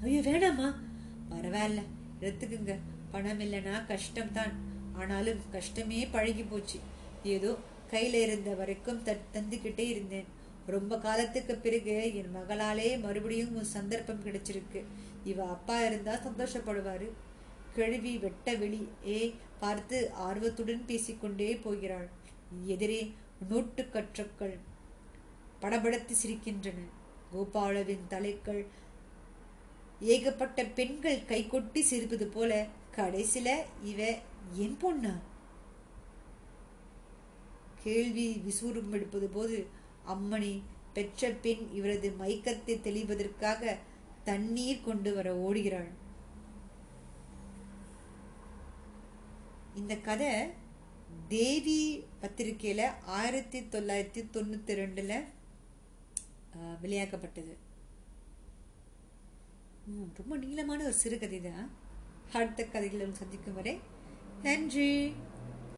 ஐயோ 0.02 0.20
வேணாமா 0.20 0.68
பரவாயில்ல 1.30 1.82
எடுத்துக்குங்க. 2.20 2.74
பணம் 3.10 3.40
இல்லைன்னா 3.40 3.76
கஷ்டம்தான். 3.92 4.52
ஆனாலும் 4.92 5.40
கஷ்டமே 5.50 6.06
பழகி 6.06 6.42
போச்சு 6.42 6.78
ஏதோ 7.22 7.56
கையில 7.90 8.22
இருந்த 8.22 8.54
வரைக்கும் 8.54 9.04
தந்துக்கிட்டே 9.34 9.86
இருந்தேன். 9.94 10.28
ரொம்ப 10.74 10.94
காலத்துக்கு 10.98 11.54
பிறகு 11.56 11.94
என் 12.14 12.34
மகளாலே 12.36 12.88
மறுபடியும் 13.00 13.54
ஒரு 13.56 13.68
சந்தர்ப்பம் 13.76 14.24
கிடைச்சிருக்கு. 14.24 14.80
இவ 15.24 15.46
அப்பா 15.48 15.76
இருந்தா 15.84 16.14
சந்தோஷப்படுவாரு. 16.26 17.08
கிழவி 17.74 18.12
வெட்ட 18.18 18.54
வெளியே 18.54 19.20
பார்த்து 19.60 19.98
ஆர்வத்துடன் 20.28 20.86
பேசிக்கொண்டே 20.86 21.50
போகிறாள். 21.56 22.08
எதிரே 22.64 23.00
நோட்டு 23.48 23.82
கற்றக்கள் 23.92 24.56
படபடத்து 25.62 26.14
சிரிக்கின்றன. 26.22 26.80
கோபாலவின் 27.32 28.06
தலைக்கள் 28.08 28.62
ஏகப்பட்ட 30.00 30.64
பெண்கள் 30.78 31.24
கைகொட்டி 31.28 31.80
சிரிப்பது 31.90 32.26
போல 32.34 32.66
கடைசில 32.96 33.48
இவ 33.84 34.00
என் 34.64 34.78
பொண்ணா? 34.82 35.14
கேள்வி 37.82 38.28
விசூரம் 38.46 38.92
எடுப்பது 38.92 39.28
போது 39.28 39.58
அம்மணி 40.14 40.54
பெற்ற 40.96 41.30
பெண் 41.44 41.64
இவரது 41.78 42.08
மயக்கத்தை 42.20 42.74
தெளிவதற்காக 42.86 43.76
தண்ணீர் 44.28 44.86
கொண்டு 44.86 45.10
வர 45.16 45.28
ஓடுகிறாள். 45.46 45.90
இந்த 49.80 49.94
கதை 50.08 50.30
தேவி 51.34 51.80
பத்திரிகையில் 52.22 52.84
ஆயிரத்தி 53.18 53.58
தொள்ளாயிரத்தி 53.74 54.22
தொண்ணூத்தி 54.34 54.72
ரெண்டுல 54.82 55.14
வெளியாக்கப்பட்டது. 56.82 57.54
ரொம்ப 60.18 60.36
நீளமான 60.44 60.80
ஒரு 60.88 60.96
சிறுகதை 61.02 61.38
தான் 61.40 61.66
அடுத்த 62.38 62.64
கதைகளை 62.64 63.06
சந்திக்கும் 63.20 63.58
வரை 63.58 63.74
நன்றி. 64.46 64.90